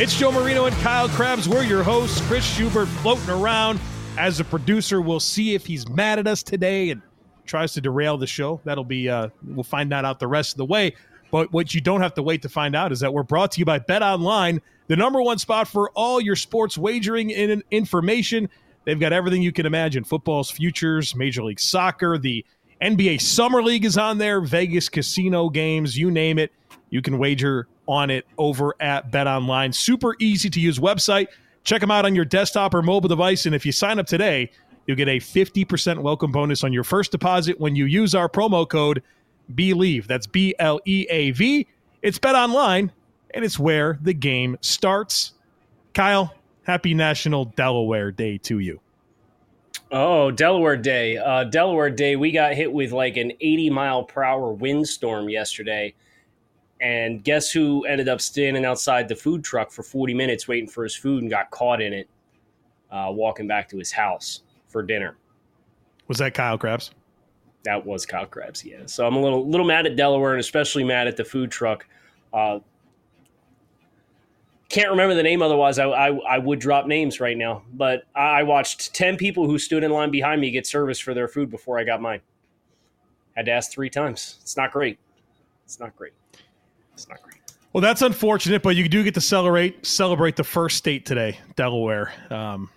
It's 0.00 0.16
Joe 0.16 0.32
Marino 0.32 0.64
and 0.64 0.74
Kyle 0.76 1.10
Crabbs. 1.10 1.46
We're 1.46 1.62
your 1.62 1.82
hosts. 1.82 2.22
Chris 2.22 2.42
Schubert 2.42 2.88
floating 2.88 3.28
around 3.28 3.78
as 4.16 4.40
a 4.40 4.44
producer. 4.44 5.02
We'll 5.02 5.20
see 5.20 5.54
if 5.54 5.66
he's 5.66 5.86
mad 5.90 6.18
at 6.18 6.26
us 6.26 6.42
today 6.42 6.88
and 6.88 7.02
tries 7.44 7.74
to 7.74 7.82
derail 7.82 8.16
the 8.16 8.26
show. 8.26 8.62
That'll 8.64 8.82
be, 8.82 9.10
uh, 9.10 9.28
we'll 9.46 9.62
find 9.62 9.92
that 9.92 10.06
out 10.06 10.18
the 10.18 10.26
rest 10.26 10.52
of 10.52 10.56
the 10.56 10.64
way. 10.64 10.94
But 11.30 11.52
what 11.52 11.74
you 11.74 11.82
don't 11.82 12.00
have 12.00 12.14
to 12.14 12.22
wait 12.22 12.40
to 12.40 12.48
find 12.48 12.74
out 12.74 12.92
is 12.92 13.00
that 13.00 13.12
we're 13.12 13.24
brought 13.24 13.52
to 13.52 13.58
you 13.58 13.66
by 13.66 13.78
Bet 13.78 14.02
Online, 14.02 14.62
the 14.86 14.96
number 14.96 15.20
one 15.20 15.36
spot 15.36 15.68
for 15.68 15.90
all 15.90 16.18
your 16.18 16.34
sports 16.34 16.78
wagering 16.78 17.34
and 17.34 17.62
information. 17.70 18.48
They've 18.86 18.98
got 18.98 19.12
everything 19.12 19.42
you 19.42 19.52
can 19.52 19.66
imagine 19.66 20.04
football's 20.04 20.50
futures, 20.50 21.14
Major 21.14 21.42
League 21.42 21.60
Soccer, 21.60 22.16
the 22.16 22.42
NBA 22.80 23.20
Summer 23.20 23.62
League 23.62 23.84
is 23.84 23.98
on 23.98 24.16
there, 24.16 24.40
Vegas 24.40 24.88
casino 24.88 25.50
games, 25.50 25.98
you 25.98 26.10
name 26.10 26.38
it. 26.38 26.52
You 26.90 27.02
can 27.02 27.18
wager 27.18 27.68
on 27.86 28.10
it 28.10 28.26
over 28.38 28.74
at 28.80 29.10
Bet 29.10 29.26
Online. 29.26 29.72
Super 29.72 30.14
easy 30.18 30.50
to 30.50 30.60
use 30.60 30.78
website. 30.78 31.28
Check 31.64 31.80
them 31.80 31.90
out 31.90 32.04
on 32.04 32.14
your 32.14 32.24
desktop 32.24 32.74
or 32.74 32.82
mobile 32.82 33.08
device. 33.08 33.46
And 33.46 33.54
if 33.54 33.66
you 33.66 33.72
sign 33.72 33.98
up 33.98 34.06
today, 34.06 34.50
you'll 34.86 34.96
get 34.96 35.08
a 35.08 35.18
50% 35.18 35.98
welcome 35.98 36.32
bonus 36.32 36.64
on 36.64 36.72
your 36.72 36.84
first 36.84 37.12
deposit 37.12 37.58
when 37.60 37.76
you 37.76 37.84
use 37.84 38.14
our 38.14 38.28
promo 38.28 38.68
code 38.68 39.02
BLEAV. 39.54 40.06
That's 40.06 40.26
B 40.26 40.54
L 40.58 40.80
E 40.84 41.06
A 41.10 41.30
V. 41.32 41.66
It's 42.02 42.18
Bet 42.18 42.34
Online, 42.34 42.90
and 43.34 43.44
it's 43.44 43.58
where 43.58 43.98
the 44.02 44.14
game 44.14 44.56
starts. 44.60 45.32
Kyle, 45.92 46.34
happy 46.64 46.94
National 46.94 47.46
Delaware 47.46 48.10
Day 48.10 48.38
to 48.38 48.58
you. 48.58 48.80
Oh, 49.92 50.30
Delaware 50.30 50.76
Day. 50.76 51.16
Uh, 51.16 51.44
Delaware 51.44 51.90
Day, 51.90 52.16
we 52.16 52.30
got 52.30 52.54
hit 52.54 52.72
with 52.72 52.92
like 52.92 53.16
an 53.16 53.32
80 53.40 53.70
mile 53.70 54.04
per 54.04 54.22
hour 54.22 54.52
windstorm 54.52 55.28
yesterday. 55.28 55.94
And 56.80 57.22
guess 57.22 57.50
who 57.50 57.84
ended 57.84 58.08
up 58.08 58.20
standing 58.20 58.64
outside 58.64 59.08
the 59.08 59.16
food 59.16 59.44
truck 59.44 59.70
for 59.70 59.82
40 59.82 60.14
minutes 60.14 60.48
waiting 60.48 60.68
for 60.68 60.82
his 60.82 60.96
food 60.96 61.22
and 61.22 61.30
got 61.30 61.50
caught 61.50 61.82
in 61.82 61.92
it 61.92 62.08
uh, 62.90 63.08
walking 63.10 63.46
back 63.46 63.68
to 63.70 63.78
his 63.78 63.92
house 63.92 64.42
for 64.68 64.82
dinner? 64.82 65.16
Was 66.08 66.18
that 66.18 66.34
Kyle 66.34 66.56
Crabbs? 66.56 66.90
That 67.64 67.84
was 67.84 68.06
Kyle 68.06 68.26
Crabbs, 68.26 68.64
yeah. 68.64 68.86
So 68.86 69.06
I'm 69.06 69.16
a 69.16 69.20
little 69.20 69.46
little 69.46 69.66
mad 69.66 69.86
at 69.86 69.96
Delaware 69.96 70.32
and 70.32 70.40
especially 70.40 70.82
mad 70.82 71.06
at 71.06 71.16
the 71.16 71.24
food 71.24 71.50
truck. 71.50 71.86
Uh, 72.32 72.60
can't 74.70 74.90
remember 74.90 75.14
the 75.14 75.22
name 75.22 75.42
otherwise 75.42 75.78
I, 75.78 75.86
I, 75.86 76.16
I, 76.16 76.38
would 76.38 76.60
drop 76.60 76.86
names 76.86 77.20
right 77.20 77.36
now 77.36 77.62
but 77.72 78.04
i 78.14 78.44
watched 78.44 78.94
10 78.94 79.16
people 79.16 79.46
who 79.46 79.58
stood 79.58 79.82
in 79.82 79.90
line 79.90 80.12
behind 80.12 80.40
me 80.40 80.52
get 80.52 80.64
service 80.66 81.00
for 81.00 81.12
their 81.12 81.26
food 81.26 81.50
before 81.50 81.78
i 81.78 81.84
got 81.84 82.00
mine 82.00 82.20
had 83.36 83.46
to 83.46 83.52
ask 83.52 83.72
three 83.72 83.90
times 83.90 84.38
it's 84.40 84.56
not 84.56 84.70
great 84.70 84.98
it's 85.64 85.80
not 85.80 85.94
great 85.96 86.12
it's 87.00 87.08
not 87.08 87.22
great 87.22 87.36
well 87.72 87.80
that's 87.80 88.02
unfortunate 88.02 88.62
but 88.62 88.76
you 88.76 88.88
do 88.88 89.02
get 89.02 89.14
to 89.14 89.20
celebrate 89.20 89.84
celebrate 89.84 90.36
the 90.36 90.44
first 90.44 90.76
state 90.76 91.04
today 91.06 91.38
delaware 91.56 92.12
um, 92.30 92.68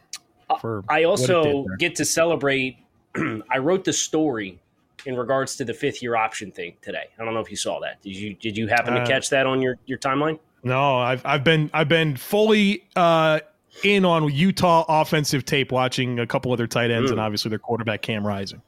for 0.59 0.83
i 0.89 1.03
also 1.03 1.66
get 1.79 1.95
to 1.95 2.05
celebrate 2.05 2.77
i 3.51 3.57
wrote 3.57 3.83
the 3.83 3.94
story 3.94 4.59
in 5.05 5.16
regards 5.17 5.55
to 5.55 5.66
the 5.66 5.73
fifth 5.73 6.01
year 6.01 6.16
option 6.16 6.51
thing 6.51 6.73
today 6.81 7.06
i 7.19 7.25
don't 7.25 7.33
know 7.33 7.39
if 7.39 7.50
you 7.50 7.57
saw 7.57 7.79
that 7.79 8.01
did 8.01 8.16
you 8.16 8.33
did 8.35 8.57
you 8.57 8.67
happen 8.67 8.94
to 8.94 9.01
uh, 9.01 9.06
catch 9.06 9.29
that 9.29 9.45
on 9.45 9.62
your 9.62 9.78
your 9.85 9.97
timeline 9.97 10.39
no, 10.63 10.97
I've 10.97 11.25
I've 11.25 11.44
been 11.44 11.69
I've 11.73 11.89
been 11.89 12.16
fully 12.16 12.85
uh, 12.95 13.41
in 13.83 14.06
on 14.06 14.29
Utah 14.31 14.85
offensive 14.88 15.45
tape, 15.45 15.72
watching 15.72 16.19
a 16.19 16.28
couple 16.28 16.51
other 16.53 16.67
tight 16.67 16.89
ends, 16.89 17.09
mm. 17.09 17.13
and 17.13 17.22
obviously 17.22 17.50
their 17.50 17.59
quarterback 17.59 18.01
Cam 18.01 18.25
Rising. 18.25 18.62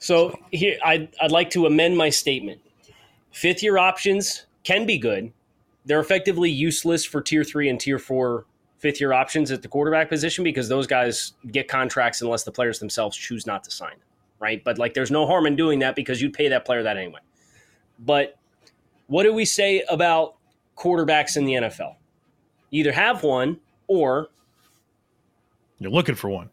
So, 0.00 0.30
so 0.30 0.38
here, 0.50 0.78
I'd 0.84 1.08
I'd 1.20 1.30
like 1.30 1.50
to 1.50 1.66
amend 1.66 1.96
my 1.96 2.10
statement. 2.10 2.60
Fifth 3.32 3.62
year 3.62 3.78
options 3.78 4.46
can 4.64 4.86
be 4.86 4.98
good. 4.98 5.32
They're 5.84 6.00
effectively 6.00 6.50
useless 6.50 7.04
for 7.04 7.20
tier 7.20 7.44
three 7.44 7.68
and 7.68 7.80
tier 7.80 7.98
four 7.98 8.46
fifth 8.78 9.00
year 9.00 9.12
options 9.12 9.50
at 9.50 9.62
the 9.62 9.68
quarterback 9.68 10.08
position 10.08 10.42
because 10.42 10.68
those 10.68 10.86
guys 10.86 11.34
get 11.52 11.68
contracts 11.68 12.22
unless 12.22 12.44
the 12.44 12.52
players 12.52 12.78
themselves 12.78 13.16
choose 13.16 13.46
not 13.46 13.62
to 13.64 13.70
sign, 13.70 13.96
right? 14.38 14.62
But 14.64 14.78
like, 14.78 14.94
there's 14.94 15.10
no 15.10 15.26
harm 15.26 15.46
in 15.46 15.56
doing 15.56 15.78
that 15.80 15.96
because 15.96 16.20
you'd 16.20 16.32
pay 16.32 16.48
that 16.48 16.64
player 16.64 16.82
that 16.82 16.96
anyway. 16.96 17.20
But 17.98 18.36
what 19.06 19.24
do 19.24 19.32
we 19.32 19.44
say 19.44 19.84
about 19.90 20.36
quarterbacks 20.80 21.36
in 21.36 21.44
the 21.44 21.52
NFL. 21.54 21.96
either 22.70 22.90
have 22.90 23.22
one 23.22 23.58
or 23.86 24.28
you're 25.78 25.90
looking 25.90 26.14
for 26.14 26.28
one. 26.28 26.50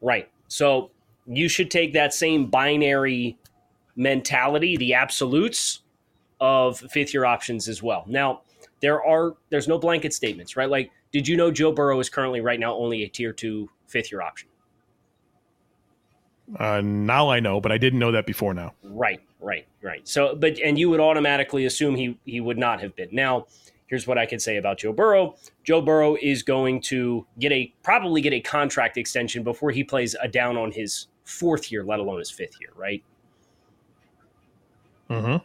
Right. 0.00 0.30
So 0.48 0.90
you 1.26 1.48
should 1.48 1.70
take 1.70 1.92
that 1.94 2.14
same 2.14 2.46
binary 2.46 3.36
mentality, 3.96 4.76
the 4.76 4.94
absolutes 4.94 5.80
of 6.40 6.78
fifth 6.78 7.14
year 7.14 7.24
options 7.24 7.68
as 7.68 7.82
well. 7.82 8.04
Now, 8.06 8.42
there 8.80 9.02
are 9.02 9.34
there's 9.50 9.68
no 9.68 9.78
blanket 9.78 10.12
statements, 10.12 10.56
right? 10.56 10.68
Like, 10.68 10.90
did 11.12 11.26
you 11.26 11.36
know 11.36 11.50
Joe 11.50 11.72
Burrow 11.72 12.00
is 12.00 12.08
currently 12.08 12.40
right 12.40 12.60
now 12.60 12.74
only 12.74 13.04
a 13.04 13.08
tier 13.08 13.32
two 13.32 13.70
fifth 13.86 14.10
year 14.12 14.20
option? 14.20 14.48
Uh, 16.58 16.80
now 16.82 17.30
I 17.30 17.40
know, 17.40 17.60
but 17.60 17.72
I 17.72 17.78
didn't 17.78 17.98
know 17.98 18.12
that 18.12 18.26
before 18.26 18.52
now. 18.52 18.74
Right, 18.82 19.20
right, 19.40 19.66
right. 19.82 20.06
So, 20.06 20.34
but 20.34 20.58
and 20.58 20.78
you 20.78 20.90
would 20.90 21.00
automatically 21.00 21.64
assume 21.64 21.94
he 21.94 22.18
he 22.24 22.40
would 22.40 22.58
not 22.58 22.80
have 22.80 22.94
been. 22.94 23.08
Now, 23.12 23.46
here's 23.86 24.06
what 24.06 24.18
I 24.18 24.26
can 24.26 24.38
say 24.38 24.56
about 24.56 24.78
Joe 24.78 24.92
Burrow. 24.92 25.36
Joe 25.62 25.80
Burrow 25.80 26.16
is 26.20 26.42
going 26.42 26.82
to 26.82 27.26
get 27.38 27.52
a 27.52 27.72
probably 27.82 28.20
get 28.20 28.32
a 28.32 28.40
contract 28.40 28.98
extension 28.98 29.42
before 29.42 29.70
he 29.70 29.82
plays 29.82 30.14
a 30.20 30.28
down 30.28 30.56
on 30.56 30.72
his 30.72 31.06
fourth 31.24 31.72
year, 31.72 31.84
let 31.84 32.00
alone 32.00 32.18
his 32.18 32.30
fifth 32.30 32.60
year, 32.60 32.70
right? 32.76 33.02
Mm-hmm. 35.10 35.36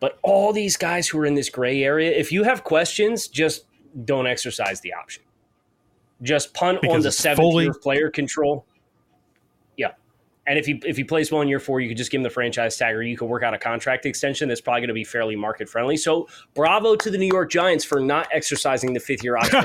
But 0.00 0.18
all 0.22 0.52
these 0.52 0.76
guys 0.76 1.08
who 1.08 1.18
are 1.20 1.26
in 1.26 1.34
this 1.34 1.48
gray 1.48 1.82
area, 1.82 2.10
if 2.10 2.30
you 2.30 2.42
have 2.42 2.64
questions, 2.64 3.28
just 3.28 3.64
don't 4.04 4.26
exercise 4.26 4.80
the 4.80 4.92
option. 4.92 5.22
Just 6.22 6.52
punt 6.54 6.80
because 6.80 6.96
on 6.96 7.02
the 7.02 7.12
seventh 7.12 7.38
fully- 7.38 7.64
year 7.64 7.74
player 7.74 8.10
control 8.10 8.66
Yeah. 9.76 9.92
and 10.46 10.58
if 10.58 10.66
he 10.66 10.80
if 10.84 10.96
he 10.96 11.04
plays 11.04 11.30
well 11.32 11.42
in 11.42 11.48
year 11.48 11.58
four, 11.60 11.80
you 11.80 11.88
could 11.88 11.96
just 11.96 12.10
give 12.10 12.18
him 12.18 12.22
the 12.22 12.30
franchise 12.30 12.76
tag, 12.76 12.94
or 12.94 13.02
you 13.02 13.16
could 13.16 13.26
work 13.28 13.42
out 13.42 13.54
a 13.54 13.58
contract 13.58 14.06
extension 14.06 14.48
that's 14.48 14.60
probably 14.60 14.80
going 14.80 14.88
to 14.88 14.94
be 14.94 15.04
fairly 15.04 15.36
market 15.36 15.68
friendly. 15.68 15.96
So, 15.96 16.28
bravo 16.54 16.96
to 16.96 17.10
the 17.10 17.18
New 17.18 17.28
York 17.28 17.50
Giants 17.50 17.84
for 17.84 18.00
not 18.00 18.28
exercising 18.32 18.92
the 18.94 19.00
fifth 19.00 19.24
year 19.24 19.36
option 19.36 19.62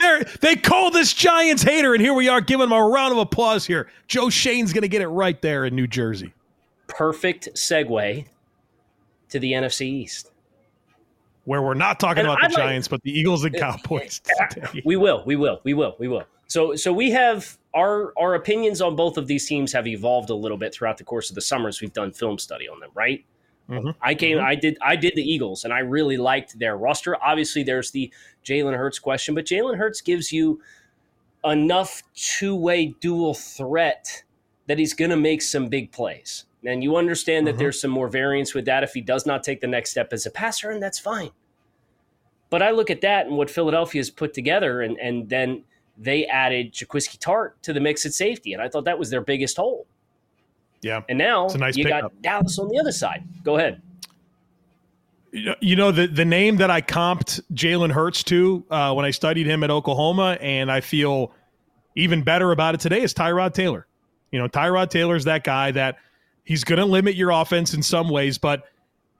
they 0.40 0.56
call 0.56 0.90
this 0.90 1.12
Giants 1.12 1.62
hater, 1.62 1.94
and 1.94 2.02
here 2.02 2.14
we 2.14 2.28
are 2.28 2.40
giving 2.40 2.64
him 2.64 2.72
a 2.72 2.82
round 2.88 3.12
of 3.12 3.18
applause 3.18 3.64
here. 3.66 3.88
Joe 4.08 4.30
Shane's 4.30 4.72
going 4.72 4.82
to 4.82 4.88
get 4.88 5.02
it 5.02 5.08
right 5.08 5.40
there 5.42 5.64
in 5.64 5.76
New 5.76 5.86
Jersey. 5.86 6.32
Perfect 6.90 7.50
segue 7.54 8.26
to 9.30 9.38
the 9.38 9.52
NFC 9.52 9.86
East. 9.86 10.30
Where 11.44 11.62
we're 11.62 11.74
not 11.74 11.98
talking 11.98 12.20
and 12.20 12.28
about 12.28 12.44
I'd 12.44 12.50
the 12.50 12.56
Giants, 12.56 12.86
like, 12.86 13.00
but 13.00 13.02
the 13.02 13.18
Eagles 13.18 13.44
and 13.44 13.56
Cowboys. 13.56 14.20
Today. 14.50 14.82
We 14.84 14.96
will, 14.96 15.22
we 15.24 15.36
will, 15.36 15.60
we 15.64 15.74
will, 15.74 15.96
we 15.98 16.06
will. 16.06 16.24
So, 16.46 16.74
so 16.74 16.92
we 16.92 17.10
have 17.12 17.56
our 17.74 18.12
our 18.18 18.34
opinions 18.34 18.80
on 18.80 18.96
both 18.96 19.16
of 19.16 19.26
these 19.26 19.46
teams 19.46 19.72
have 19.72 19.86
evolved 19.86 20.30
a 20.30 20.34
little 20.34 20.58
bit 20.58 20.74
throughout 20.74 20.98
the 20.98 21.04
course 21.04 21.30
of 21.30 21.34
the 21.34 21.40
summers. 21.40 21.80
We've 21.80 21.92
done 21.92 22.12
film 22.12 22.38
study 22.38 22.68
on 22.68 22.80
them, 22.80 22.90
right? 22.94 23.24
Mm-hmm. 23.70 23.90
I 24.02 24.14
came, 24.14 24.38
mm-hmm. 24.38 24.46
I 24.46 24.54
did, 24.56 24.78
I 24.82 24.96
did 24.96 25.14
the 25.14 25.22
Eagles, 25.22 25.64
and 25.64 25.72
I 25.72 25.78
really 25.78 26.16
liked 26.16 26.58
their 26.58 26.76
roster. 26.76 27.16
Obviously, 27.22 27.62
there's 27.62 27.92
the 27.92 28.12
Jalen 28.44 28.76
Hurts 28.76 28.98
question, 28.98 29.34
but 29.34 29.44
Jalen 29.44 29.76
Hurts 29.76 30.00
gives 30.00 30.32
you 30.32 30.60
enough 31.44 32.02
two 32.14 32.56
way 32.56 32.94
dual 33.00 33.34
threat 33.34 34.24
that 34.66 34.78
he's 34.78 34.92
going 34.92 35.10
to 35.10 35.16
make 35.16 35.40
some 35.40 35.68
big 35.68 35.92
plays. 35.92 36.46
And 36.64 36.82
you 36.82 36.96
understand 36.96 37.46
that 37.46 37.52
mm-hmm. 37.52 37.60
there's 37.60 37.80
some 37.80 37.90
more 37.90 38.08
variance 38.08 38.54
with 38.54 38.66
that 38.66 38.82
if 38.82 38.92
he 38.92 39.00
does 39.00 39.24
not 39.26 39.42
take 39.42 39.60
the 39.60 39.66
next 39.66 39.90
step 39.90 40.12
as 40.12 40.26
a 40.26 40.30
passer, 40.30 40.70
and 40.70 40.82
that's 40.82 40.98
fine. 40.98 41.30
But 42.50 42.62
I 42.62 42.70
look 42.72 42.90
at 42.90 43.00
that 43.00 43.26
and 43.26 43.36
what 43.36 43.48
Philadelphia 43.48 44.00
has 44.00 44.10
put 44.10 44.34
together, 44.34 44.82
and 44.82 44.98
and 44.98 45.28
then 45.28 45.64
they 45.96 46.26
added 46.26 46.72
Jaquiski 46.72 47.18
Tartt 47.18 47.52
to 47.62 47.72
the 47.72 47.80
mix 47.80 48.04
at 48.04 48.12
safety, 48.12 48.52
and 48.52 48.60
I 48.60 48.68
thought 48.68 48.84
that 48.84 48.98
was 48.98 49.10
their 49.10 49.20
biggest 49.20 49.56
hole. 49.56 49.86
Yeah, 50.82 51.02
and 51.08 51.18
now 51.18 51.46
nice 51.54 51.76
you 51.76 51.84
got. 51.84 52.10
Dallas 52.22 52.58
on 52.58 52.68
the 52.68 52.78
other 52.78 52.92
side. 52.92 53.22
Go 53.44 53.56
ahead. 53.56 53.80
You 55.32 55.76
know 55.76 55.92
the 55.92 56.08
the 56.08 56.24
name 56.24 56.56
that 56.56 56.70
I 56.70 56.82
comped 56.82 57.40
Jalen 57.54 57.92
Hurts 57.92 58.24
to 58.24 58.64
uh, 58.70 58.92
when 58.94 59.04
I 59.04 59.12
studied 59.12 59.46
him 59.46 59.62
at 59.62 59.70
Oklahoma, 59.70 60.36
and 60.40 60.72
I 60.72 60.80
feel 60.80 61.32
even 61.94 62.22
better 62.22 62.50
about 62.50 62.74
it 62.74 62.80
today 62.80 63.02
is 63.02 63.14
Tyrod 63.14 63.54
Taylor. 63.54 63.86
You 64.32 64.40
know, 64.40 64.48
Tyrod 64.48 64.90
Taylor's 64.90 65.24
that 65.24 65.44
guy 65.44 65.70
that 65.72 65.96
he's 66.50 66.64
going 66.64 66.80
to 66.80 66.84
limit 66.84 67.14
your 67.14 67.30
offense 67.30 67.74
in 67.74 67.80
some 67.80 68.08
ways, 68.08 68.36
but 68.36 68.64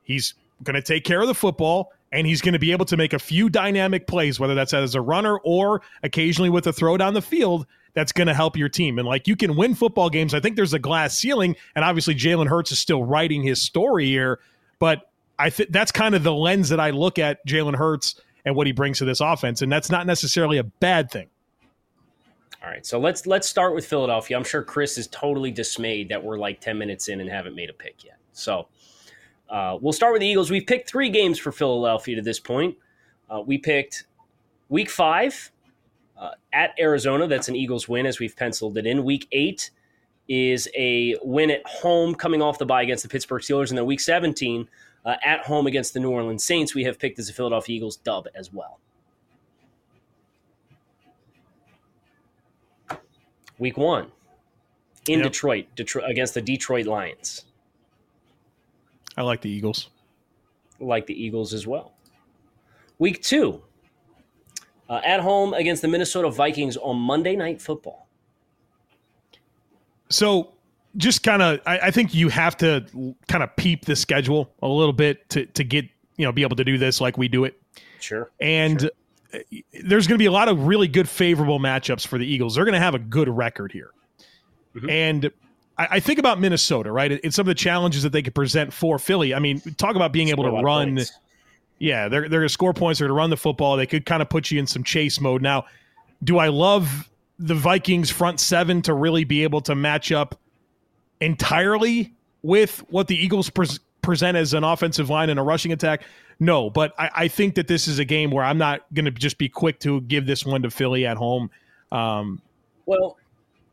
he's 0.03 0.35
going 0.65 0.75
to 0.75 0.83
take 0.83 1.05
care 1.05 1.21
of 1.21 1.29
the 1.29 1.35
football 1.35 1.93
and 2.11 2.27
he's 2.27 2.41
going 2.43 2.55
to 2.55 2.59
be 2.59 2.73
able 2.73 2.85
to 2.85 2.97
make 2.97 3.13
a 3.13 3.21
few 3.21 3.49
dynamic 3.49 4.09
plays, 4.09 4.41
whether 4.41 4.57
that's 4.57 4.75
as 4.75 4.97
a 4.97 5.01
runner 5.01 5.39
or 5.45 5.81
occasionally 6.03 6.51
with 6.51 6.67
a 6.67 6.73
throw 6.73 6.97
down 6.97 7.15
the 7.15 7.23
field. 7.23 7.69
That's 7.95 8.11
going 8.11 8.27
to 8.27 8.35
help 8.35 8.57
your 8.57 8.69
team. 8.69 8.99
And 8.99 9.07
like 9.07 9.29
you 9.29 9.37
can 9.37 9.55
win 9.55 9.77
football 9.77 10.11
games. 10.11 10.35
I 10.35 10.41
think 10.41 10.57
there's 10.57 10.75
a 10.75 10.81
glass 10.81 11.17
ceiling, 11.17 11.55
and 11.77 11.85
obviously 11.85 12.17
Jalen 12.17 12.49
Hurts 12.49 12.73
is 12.73 12.81
still 12.81 13.05
writing 13.05 13.45
his 13.45 13.63
story 13.63 14.07
here. 14.07 14.41
But 14.81 15.09
I 15.39 15.51
think 15.51 15.71
that's 15.71 15.93
kind 15.93 16.17
of 16.17 16.25
the 16.25 16.35
lens 16.35 16.69
that 16.71 16.81
I 16.81 16.91
look 16.91 17.21
at 17.21 17.47
Jalen 17.47 17.77
Hurts 17.77 18.21
and 18.45 18.57
what 18.57 18.67
he 18.67 18.73
brings 18.73 18.99
to 18.99 19.05
this 19.05 19.21
offense, 19.21 19.63
and 19.63 19.71
that's 19.71 19.89
not 19.89 20.05
necessarily 20.05 20.59
a 20.59 20.65
bad 20.65 21.13
thing. 21.13 21.29
All 22.63 22.69
right, 22.69 22.85
so 22.85 22.99
let's 22.99 23.27
let's 23.27 23.49
start 23.49 23.75
with 23.75 23.87
Philadelphia. 23.87 24.37
I'm 24.37 24.45
sure 24.45 24.63
Chris 24.63 24.99
is 24.99 25.07
totally 25.07 25.51
dismayed 25.51 26.11
that 26.11 26.23
we're 26.23 26.39
like 26.39 26.61
10 26.61 26.77
minutes 26.77 27.09
in 27.09 27.21
and 27.21 27.31
haven't 27.31 27.55
made 27.55 27.71
a 27.71 27.73
pick 27.73 28.05
yet. 28.05 28.19
So 28.33 28.69
uh, 29.49 29.79
we'll 29.81 29.95
start 29.95 30.13
with 30.13 30.21
the 30.21 30.27
Eagles. 30.27 30.51
We've 30.51 30.67
picked 30.67 30.89
three 30.89 31.09
games 31.09 31.39
for 31.39 31.53
Philadelphia 31.53 32.17
to 32.17 32.23
this 32.23 32.39
point. 32.39 32.77
Uh, 33.31 33.41
we 33.41 33.57
picked 33.57 34.05
Week 34.69 34.91
Five 34.91 35.51
uh, 36.19 36.33
at 36.53 36.75
Arizona. 36.79 37.27
That's 37.27 37.49
an 37.49 37.57
Eagles 37.57 37.89
win, 37.89 38.05
as 38.05 38.19
we've 38.19 38.37
penciled 38.37 38.77
it 38.77 38.87
in. 38.87 39.05
Week 39.05 39.27
Eight 39.33 39.71
is 40.29 40.69
a 40.77 41.17
win 41.23 41.51
at 41.51 41.67
home, 41.67 42.15
coming 42.15 42.43
off 42.43 42.59
the 42.59 42.67
bye 42.67 42.83
against 42.83 43.03
the 43.03 43.09
Pittsburgh 43.09 43.43
Steelers, 43.43 43.71
and 43.71 43.79
then 43.79 43.87
Week 43.87 44.01
17 44.01 44.69
uh, 45.07 45.17
at 45.25 45.41
home 45.41 45.67
against 45.67 45.95
the 45.95 46.01
New 46.01 46.11
Orleans 46.11 46.45
Saints. 46.45 46.75
We 46.75 46.85
have 46.85 46.99
picked 46.99 47.19
as 47.19 47.31
a 47.31 47.33
Philadelphia 47.33 47.77
Eagles 47.77 47.97
dub 47.97 48.29
as 48.35 48.53
well. 48.53 48.81
Week 53.61 53.77
one 53.77 54.11
in 55.07 55.21
yep. 55.21 55.29
Detroit, 55.29 55.67
Detroit 55.77 56.11
against 56.11 56.35
the 56.35 56.41
Detroit 56.41 56.87
Lions. 56.87 57.45
I 59.17 59.23
like 59.23 59.43
the 59.43 59.51
Eagles. 59.51 59.91
Like 60.81 61.07
the 61.07 61.23
Eagles 61.23 61.53
as 61.53 61.67
well. 61.67 61.93
Week 62.99 63.23
two, 63.23 63.63
uh, 64.89 65.01
at 65.05 65.21
home 65.21 65.53
against 65.53 65.83
the 65.83 65.89
Minnesota 65.89 66.31
Vikings 66.31 66.79
on 66.79 66.97
Monday 66.97 67.37
Night 67.37 67.61
Football. 67.61 68.09
So, 70.09 70.55
just 70.97 71.23
kind 71.23 71.43
of, 71.43 71.61
I, 71.67 71.79
I, 71.79 71.91
think 71.91 72.15
you 72.15 72.31
have 72.31 72.57
to 72.59 72.85
kind 73.29 73.45
of 73.45 73.55
peep 73.57 73.85
the 73.85 73.95
schedule 73.95 74.53
a 74.63 74.69
little 74.69 74.93
bit 74.93 75.29
to 75.31 75.47
to 75.47 75.63
get 75.63 75.85
you 76.17 76.25
know 76.25 76.33
be 76.33 76.43
able 76.43 76.57
to 76.57 76.65
do 76.65 76.79
this 76.79 77.01
like 77.01 77.19
we 77.19 77.29
do 77.29 77.45
it. 77.45 77.61
Sure. 78.01 78.31
And 78.41 78.81
sure. 78.81 78.91
There's 79.85 80.07
going 80.07 80.17
to 80.17 80.23
be 80.23 80.27
a 80.27 80.33
lot 80.33 80.49
of 80.49 80.67
really 80.67 80.89
good 80.89 81.09
favorable 81.09 81.59
matchups 81.59 82.07
for 82.07 82.19
the 82.19 82.27
Eagles. 82.27 82.55
They're 82.55 82.65
going 82.65 82.75
to 82.75 82.81
have 82.81 82.95
a 82.95 82.99
good 82.99 83.29
record 83.29 83.73
here, 83.73 83.91
mm-hmm. 84.75 84.91
and 84.91 85.31
I, 85.79 85.89
I, 85.93 86.01
think 86.01 86.19
about 86.19 86.41
Minnesota, 86.41 86.93
right? 86.93 87.13
It's 87.13 87.37
some 87.37 87.45
of 87.45 87.47
the 87.47 87.55
challenges 87.55 88.03
that 88.03 88.11
they 88.11 88.23
could 88.23 88.35
present 88.35 88.73
for 88.73 88.99
Philly. 88.99 89.35
I 89.35 89.39
mean, 89.39 89.61
talk 89.79 89.97
about 89.97 90.13
being 90.13 90.29
able 90.29 90.45
to 90.45 90.51
run. 90.51 90.97
Points. 90.97 91.13
Yeah, 91.79 92.09
they're 92.09 92.23
they're 92.23 92.41
going 92.41 92.49
to 92.49 92.53
score 92.53 92.75
points. 92.75 92.99
They're 92.99 93.09
going 93.09 93.17
to 93.17 93.21
run 93.21 93.31
the 93.31 93.37
football. 93.37 93.77
They 93.77 93.87
could 93.87 94.05
kind 94.05 94.21
of 94.21 94.29
put 94.29 94.51
you 94.51 94.59
in 94.59 94.67
some 94.67 94.85
chase 94.85 95.21
mode. 95.21 95.41
Now, 95.41 95.65
do 96.23 96.39
I 96.39 96.49
love 96.49 97.09
the 97.39 97.55
Vikings 97.55 98.11
front 98.11 98.39
seven 98.39 98.83
to 98.83 98.93
really 98.93 99.25
be 99.25 99.43
able 99.43 99.63
to 99.63 99.75
match 99.75 100.13
up 100.13 100.39
entirely 101.21 102.13
with 102.43 102.85
what 102.91 103.09
the 103.09 103.17
Eagles 103.17 103.49
pre- 103.49 103.67
present 104.03 104.37
as 104.37 104.53
an 104.53 104.63
offensive 104.63 105.09
line 105.09 105.31
and 105.31 105.41
a 105.41 105.43
rushing 105.43 105.73
attack? 105.73 106.03
No, 106.41 106.71
but 106.71 106.95
I, 106.99 107.11
I 107.15 107.29
think 107.29 107.55
that 107.55 107.69
this 107.69 107.87
is 107.87 107.99
a 107.99 108.05
game 108.05 108.31
where 108.31 108.45
I'm 108.45 108.59
not 108.59 108.83
going 108.95 109.05
to 109.05 109.11
just 109.11 109.39
be 109.39 109.49
quick 109.49 109.79
to 109.81 110.01
give 110.01 110.27
this 110.27 110.45
one 110.45 110.63
to 110.63 110.71
Philly 110.71 111.07
at 111.07 111.17
home. 111.19 111.51
Um, 111.93 112.41
well, 112.87 113.19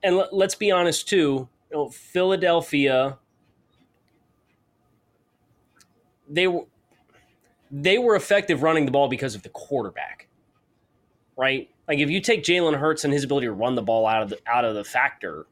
and 0.04 0.16
l- 0.16 0.30
let's 0.32 0.56
be 0.56 0.70
honest 0.70 1.08
too 1.08 1.48
you 1.72 1.78
know, 1.78 1.90
Philadelphia, 1.90 3.18
they 6.30 6.48
were 6.48 6.66
they 7.70 7.98
were 7.98 8.16
effective 8.16 8.64
running 8.64 8.86
the 8.86 8.92
ball 8.92 9.10
because 9.10 9.36
of 9.36 9.44
the 9.44 9.50
quarterback, 9.50 10.28
right? 11.36 11.70
Like 11.88 12.00
if 12.00 12.10
you 12.10 12.22
take 12.22 12.44
Jalen 12.44 12.78
Hurts 12.78 13.04
and 13.04 13.14
his 13.14 13.24
ability 13.24 13.48
to 13.48 13.54
run 13.54 13.76
the 13.76 13.82
ball 13.82 14.08
out 14.08 14.24
of 14.24 14.30
the 14.30 14.40
out 14.48 14.66
of 14.66 14.76
the 14.76 14.84
factor, 14.84 15.48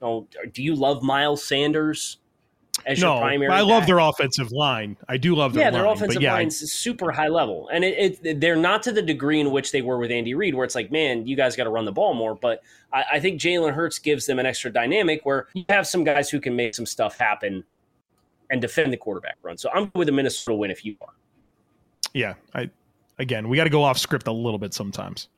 you 0.00 0.06
know, 0.06 0.28
do 0.52 0.62
you 0.62 0.74
love 0.74 1.02
Miles 1.02 1.44
Sanders? 1.44 2.18
As 2.86 3.00
no, 3.00 3.14
your 3.14 3.22
primary. 3.22 3.52
I 3.52 3.60
love 3.60 3.86
their 3.86 3.98
offensive 3.98 4.52
line. 4.52 4.96
I 5.08 5.16
do 5.16 5.34
love 5.34 5.54
their 5.54 5.62
yeah, 5.62 5.70
line, 5.70 5.72
their 5.74 5.86
offensive 5.86 6.22
yeah, 6.22 6.32
line's 6.32 6.62
I, 6.62 6.66
super 6.66 7.12
high 7.12 7.28
level, 7.28 7.68
and 7.72 7.84
it, 7.84 8.18
it, 8.22 8.40
they're 8.40 8.56
not 8.56 8.82
to 8.84 8.92
the 8.92 9.02
degree 9.02 9.40
in 9.40 9.50
which 9.50 9.72
they 9.72 9.82
were 9.82 9.98
with 9.98 10.10
Andy 10.10 10.34
Reid, 10.34 10.54
where 10.54 10.64
it's 10.64 10.74
like, 10.74 10.90
man, 10.90 11.26
you 11.26 11.36
guys 11.36 11.56
got 11.56 11.64
to 11.64 11.70
run 11.70 11.84
the 11.84 11.92
ball 11.92 12.14
more. 12.14 12.34
But 12.34 12.62
I, 12.92 13.04
I 13.14 13.20
think 13.20 13.40
Jalen 13.40 13.74
Hurts 13.74 13.98
gives 13.98 14.26
them 14.26 14.38
an 14.38 14.46
extra 14.46 14.72
dynamic 14.72 15.24
where 15.24 15.48
you 15.54 15.64
have 15.68 15.86
some 15.86 16.04
guys 16.04 16.30
who 16.30 16.40
can 16.40 16.56
make 16.56 16.74
some 16.74 16.86
stuff 16.86 17.16
happen 17.18 17.64
and 18.50 18.60
defend 18.60 18.92
the 18.92 18.96
quarterback 18.96 19.36
run. 19.42 19.56
So 19.56 19.70
I'm 19.72 19.90
with 19.94 20.08
a 20.08 20.12
Minnesota 20.12 20.54
win 20.56 20.70
if 20.70 20.84
you 20.84 20.96
are. 21.00 21.14
Yeah, 22.12 22.34
I 22.54 22.70
again, 23.18 23.48
we 23.48 23.56
got 23.56 23.64
to 23.64 23.70
go 23.70 23.82
off 23.82 23.98
script 23.98 24.26
a 24.26 24.32
little 24.32 24.58
bit 24.58 24.74
sometimes. 24.74 25.28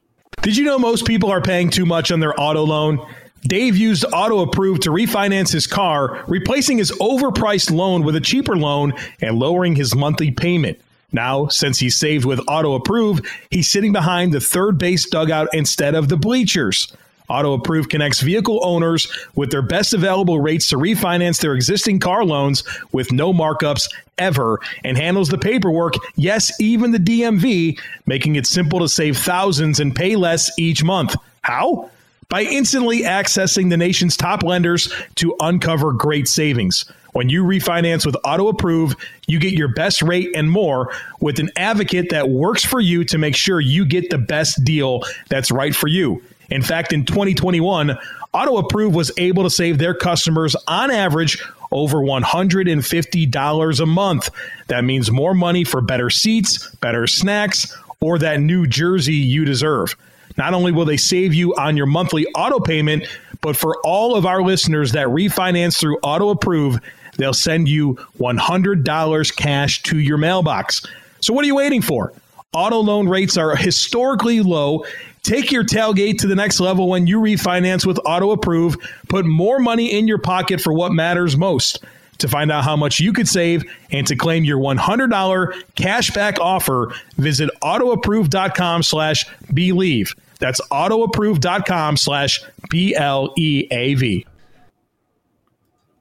Did 0.42 0.56
you 0.56 0.64
know 0.64 0.78
most 0.78 1.06
people 1.06 1.30
are 1.30 1.40
paying 1.40 1.70
too 1.70 1.86
much 1.86 2.12
on 2.12 2.20
their 2.20 2.38
auto 2.40 2.62
loan? 2.62 3.04
Dave 3.42 3.76
used 3.76 4.04
Auto 4.12 4.40
Approve 4.40 4.80
to 4.80 4.90
refinance 4.90 5.52
his 5.52 5.66
car, 5.66 6.24
replacing 6.26 6.78
his 6.78 6.90
overpriced 6.92 7.70
loan 7.70 8.02
with 8.02 8.16
a 8.16 8.20
cheaper 8.20 8.56
loan 8.56 8.92
and 9.20 9.38
lowering 9.38 9.76
his 9.76 9.94
monthly 9.94 10.30
payment. 10.30 10.80
Now, 11.12 11.46
since 11.48 11.78
he 11.78 11.88
saved 11.88 12.24
with 12.24 12.40
Auto 12.48 12.74
Approve, 12.74 13.20
he's 13.50 13.70
sitting 13.70 13.92
behind 13.92 14.32
the 14.32 14.40
third 14.40 14.78
base 14.78 15.08
dugout 15.08 15.48
instead 15.52 15.94
of 15.94 16.08
the 16.08 16.16
bleachers. 16.16 16.92
Auto 17.28 17.54
Approve 17.54 17.88
connects 17.88 18.20
vehicle 18.20 18.60
owners 18.62 19.08
with 19.34 19.50
their 19.50 19.62
best 19.62 19.94
available 19.94 20.40
rates 20.40 20.68
to 20.68 20.76
refinance 20.76 21.40
their 21.40 21.54
existing 21.54 21.98
car 21.98 22.24
loans 22.24 22.62
with 22.92 23.10
no 23.12 23.32
markups 23.32 23.88
ever 24.18 24.60
and 24.84 24.96
handles 24.96 25.28
the 25.28 25.38
paperwork, 25.38 25.94
yes, 26.16 26.52
even 26.60 26.92
the 26.92 26.98
DMV, 26.98 27.78
making 28.06 28.36
it 28.36 28.46
simple 28.46 28.78
to 28.78 28.88
save 28.88 29.16
thousands 29.16 29.80
and 29.80 29.94
pay 29.94 30.16
less 30.16 30.56
each 30.58 30.84
month. 30.84 31.16
How? 31.42 31.90
By 32.28 32.42
instantly 32.42 33.02
accessing 33.02 33.70
the 33.70 33.76
nation's 33.76 34.16
top 34.16 34.42
lenders 34.42 34.92
to 35.16 35.34
uncover 35.40 35.92
great 35.92 36.28
savings. 36.28 36.84
When 37.12 37.30
you 37.30 37.44
refinance 37.44 38.04
with 38.04 38.16
Auto 38.24 38.48
Approve, 38.48 38.94
you 39.26 39.38
get 39.38 39.54
your 39.54 39.68
best 39.68 40.02
rate 40.02 40.30
and 40.34 40.50
more 40.50 40.92
with 41.20 41.38
an 41.38 41.50
advocate 41.56 42.10
that 42.10 42.28
works 42.28 42.62
for 42.62 42.78
you 42.78 43.04
to 43.04 43.16
make 43.16 43.34
sure 43.34 43.58
you 43.58 43.86
get 43.86 44.10
the 44.10 44.18
best 44.18 44.62
deal 44.64 45.02
that's 45.30 45.50
right 45.50 45.74
for 45.74 45.88
you. 45.88 46.22
In 46.50 46.62
fact, 46.62 46.92
in 46.92 47.06
2021, 47.06 47.96
Auto 48.32 48.58
Approve 48.58 48.94
was 48.94 49.10
able 49.16 49.42
to 49.44 49.50
save 49.50 49.78
their 49.78 49.94
customers 49.94 50.54
on 50.68 50.90
average 50.90 51.42
over 51.72 51.98
$150 51.98 53.80
a 53.80 53.86
month. 53.86 54.30
That 54.68 54.84
means 54.84 55.10
more 55.10 55.34
money 55.34 55.64
for 55.64 55.80
better 55.80 56.10
seats, 56.10 56.68
better 56.76 57.06
snacks, 57.06 57.74
or 58.00 58.18
that 58.18 58.40
new 58.40 58.66
jersey 58.66 59.14
you 59.14 59.44
deserve. 59.46 59.96
Not 60.36 60.54
only 60.54 60.72
will 60.72 60.84
they 60.84 60.96
save 60.96 61.34
you 61.34 61.54
on 61.56 61.76
your 61.76 61.86
monthly 61.86 62.26
auto 62.34 62.60
payment, 62.60 63.06
but 63.40 63.56
for 63.56 63.78
all 63.84 64.16
of 64.16 64.26
our 64.26 64.42
listeners 64.42 64.92
that 64.92 65.06
refinance 65.08 65.78
through 65.78 65.98
Auto 66.02 66.30
Approve, 66.30 66.78
they'll 67.16 67.32
send 67.32 67.68
you 67.68 67.94
$100 68.18 69.36
cash 69.36 69.82
to 69.84 69.98
your 69.98 70.18
mailbox. 70.18 70.84
So 71.20 71.32
what 71.32 71.44
are 71.44 71.46
you 71.46 71.54
waiting 71.54 71.82
for? 71.82 72.12
Auto 72.52 72.78
loan 72.78 73.08
rates 73.08 73.36
are 73.36 73.54
historically 73.54 74.40
low. 74.40 74.84
Take 75.22 75.50
your 75.50 75.64
tailgate 75.64 76.18
to 76.18 76.26
the 76.26 76.34
next 76.34 76.60
level 76.60 76.88
when 76.88 77.06
you 77.06 77.20
refinance 77.20 77.84
with 77.84 77.98
Auto 78.04 78.30
Approve. 78.30 78.76
Put 79.08 79.26
more 79.26 79.58
money 79.58 79.92
in 79.92 80.06
your 80.06 80.18
pocket 80.18 80.60
for 80.60 80.72
what 80.72 80.92
matters 80.92 81.36
most. 81.36 81.84
To 82.18 82.28
find 82.28 82.50
out 82.50 82.64
how 82.64 82.76
much 82.76 82.98
you 82.98 83.12
could 83.12 83.28
save 83.28 83.62
and 83.90 84.06
to 84.06 84.16
claim 84.16 84.44
your 84.44 84.58
$100 84.58 85.62
cashback 85.74 86.38
offer, 86.38 86.94
visit 87.18 87.50
autoapprove.com 87.62 88.82
slash 88.82 89.26
bleav. 89.52 90.16
That's 90.38 90.60
autoapprove.com 90.70 91.96
slash 91.96 92.44
B 92.68 92.94
L 92.94 93.32
E 93.36 93.66
A 93.70 93.94
V. 93.94 94.26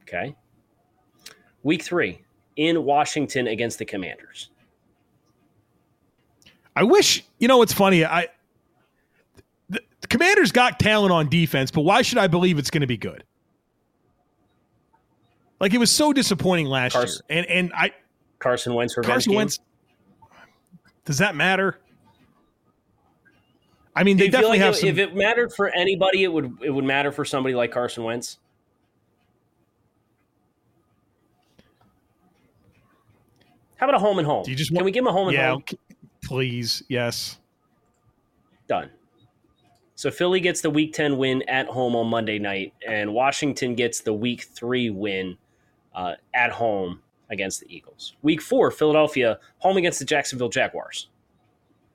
Okay. 0.03 0.35
Week 1.63 1.81
three 1.81 2.21
in 2.55 2.83
Washington 2.83 3.47
against 3.47 3.79
the 3.79 3.85
Commanders. 3.85 4.49
I 6.75 6.83
wish, 6.83 7.25
you 7.39 7.47
know, 7.47 7.57
what's 7.57 7.73
funny. 7.73 8.03
I, 8.03 8.27
the, 9.69 9.81
the 10.01 10.07
Commanders 10.07 10.51
got 10.51 10.77
talent 10.79 11.11
on 11.11 11.29
defense, 11.29 11.71
but 11.71 11.81
why 11.81 12.01
should 12.01 12.17
I 12.17 12.27
believe 12.27 12.59
it's 12.59 12.69
going 12.69 12.81
to 12.81 12.87
be 12.87 12.97
good? 12.97 13.23
Like 15.59 15.73
it 15.73 15.77
was 15.77 15.89
so 15.89 16.11
disappointing 16.11 16.67
last 16.67 16.93
Carson, 16.93 17.21
year, 17.29 17.39
and 17.39 17.49
and 17.49 17.71
I 17.73 17.93
Carson 18.39 18.73
Wentz 18.73 18.93
Carson 18.95 19.31
game? 19.31 19.37
Wentz. 19.37 19.59
Does 21.05 21.19
that 21.19 21.35
matter? 21.35 21.79
I 23.95 24.03
mean, 24.03 24.17
they 24.17 24.27
definitely 24.27 24.59
like 24.59 24.65
have. 24.65 24.73
It, 24.75 24.79
some... 24.79 24.89
If 24.89 24.97
it 24.97 25.15
mattered 25.15 25.53
for 25.53 25.69
anybody, 25.69 26.23
it 26.23 26.33
would 26.33 26.57
it 26.61 26.69
would 26.69 26.83
matter 26.83 27.11
for 27.11 27.23
somebody 27.23 27.55
like 27.55 27.71
Carson 27.71 28.03
Wentz. 28.03 28.39
How 33.77 33.87
about 33.87 33.95
a 33.95 33.99
home 33.99 34.19
and 34.19 34.27
home? 34.27 34.43
Do 34.43 34.51
you 34.51 34.57
just 34.57 34.71
want... 34.71 34.79
Can 34.79 34.85
we 34.85 34.91
give 34.91 35.03
him 35.03 35.07
a 35.07 35.11
home 35.11 35.27
and 35.27 35.37
yeah, 35.37 35.51
home? 35.51 35.63
Please, 36.23 36.81
yes. 36.87 37.39
Done. 38.67 38.89
So 39.95 40.11
Philly 40.11 40.39
gets 40.39 40.61
the 40.61 40.69
Week 40.69 40.93
Ten 40.93 41.17
win 41.17 41.43
at 41.47 41.67
home 41.67 41.95
on 41.95 42.07
Monday 42.07 42.39
night, 42.39 42.73
and 42.87 43.13
Washington 43.13 43.75
gets 43.75 44.01
the 44.01 44.13
Week 44.13 44.43
Three 44.43 44.89
win 44.89 45.37
uh, 45.93 46.15
at 46.33 46.51
home 46.51 47.01
against 47.29 47.61
the 47.61 47.75
Eagles. 47.75 48.15
Week 48.21 48.41
four, 48.41 48.71
Philadelphia 48.71 49.39
home 49.59 49.77
against 49.77 49.99
the 49.99 50.05
Jacksonville 50.05 50.49
Jaguars. 50.49 51.07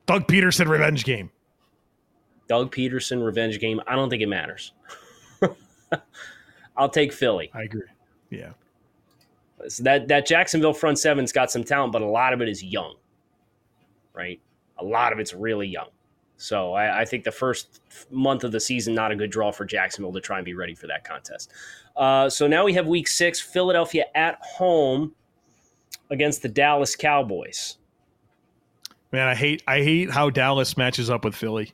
Doug 0.05 0.27
Pederson 0.27 0.67
revenge 0.67 1.03
game. 1.03 1.29
Doug 2.47 2.73
Pederson 2.73 3.23
revenge 3.23 3.59
game. 3.59 3.81
I 3.87 3.95
don't 3.95 4.09
think 4.09 4.21
it 4.21 4.27
matters. 4.27 4.73
I'll 6.77 6.89
take 6.89 7.13
Philly. 7.13 7.51
I 7.53 7.63
agree. 7.63 7.87
Yeah. 8.29 8.51
So 9.67 9.83
that 9.83 10.07
that 10.07 10.25
Jacksonville 10.25 10.73
front 10.73 10.99
seven's 10.99 11.31
got 11.31 11.51
some 11.51 11.63
talent, 11.63 11.93
but 11.93 12.01
a 12.01 12.07
lot 12.07 12.33
of 12.33 12.41
it 12.41 12.49
is 12.49 12.63
young. 12.63 12.95
Right? 14.13 14.41
A 14.77 14.83
lot 14.83 15.13
of 15.13 15.19
it's 15.19 15.33
really 15.33 15.67
young. 15.67 15.89
So 16.37 16.73
I, 16.73 17.01
I, 17.01 17.05
think 17.05 17.23
the 17.23 17.31
first 17.31 17.81
month 18.09 18.43
of 18.43 18.51
the 18.51 18.59
season 18.59 18.95
not 18.95 19.11
a 19.11 19.15
good 19.15 19.29
draw 19.29 19.51
for 19.51 19.63
Jacksonville 19.63 20.11
to 20.13 20.19
try 20.19 20.39
and 20.39 20.45
be 20.45 20.55
ready 20.55 20.73
for 20.73 20.87
that 20.87 21.03
contest. 21.03 21.51
Uh, 21.95 22.31
so 22.31 22.47
now 22.47 22.65
we 22.65 22.73
have 22.73 22.87
Week 22.87 23.07
Six, 23.07 23.39
Philadelphia 23.39 24.05
at 24.15 24.39
home 24.41 25.13
against 26.09 26.41
the 26.41 26.49
Dallas 26.49 26.95
Cowboys. 26.95 27.77
Man, 29.11 29.27
I 29.27 29.35
hate 29.35 29.61
I 29.67 29.83
hate 29.83 30.09
how 30.09 30.31
Dallas 30.31 30.77
matches 30.77 31.11
up 31.11 31.25
with 31.25 31.35
Philly. 31.35 31.73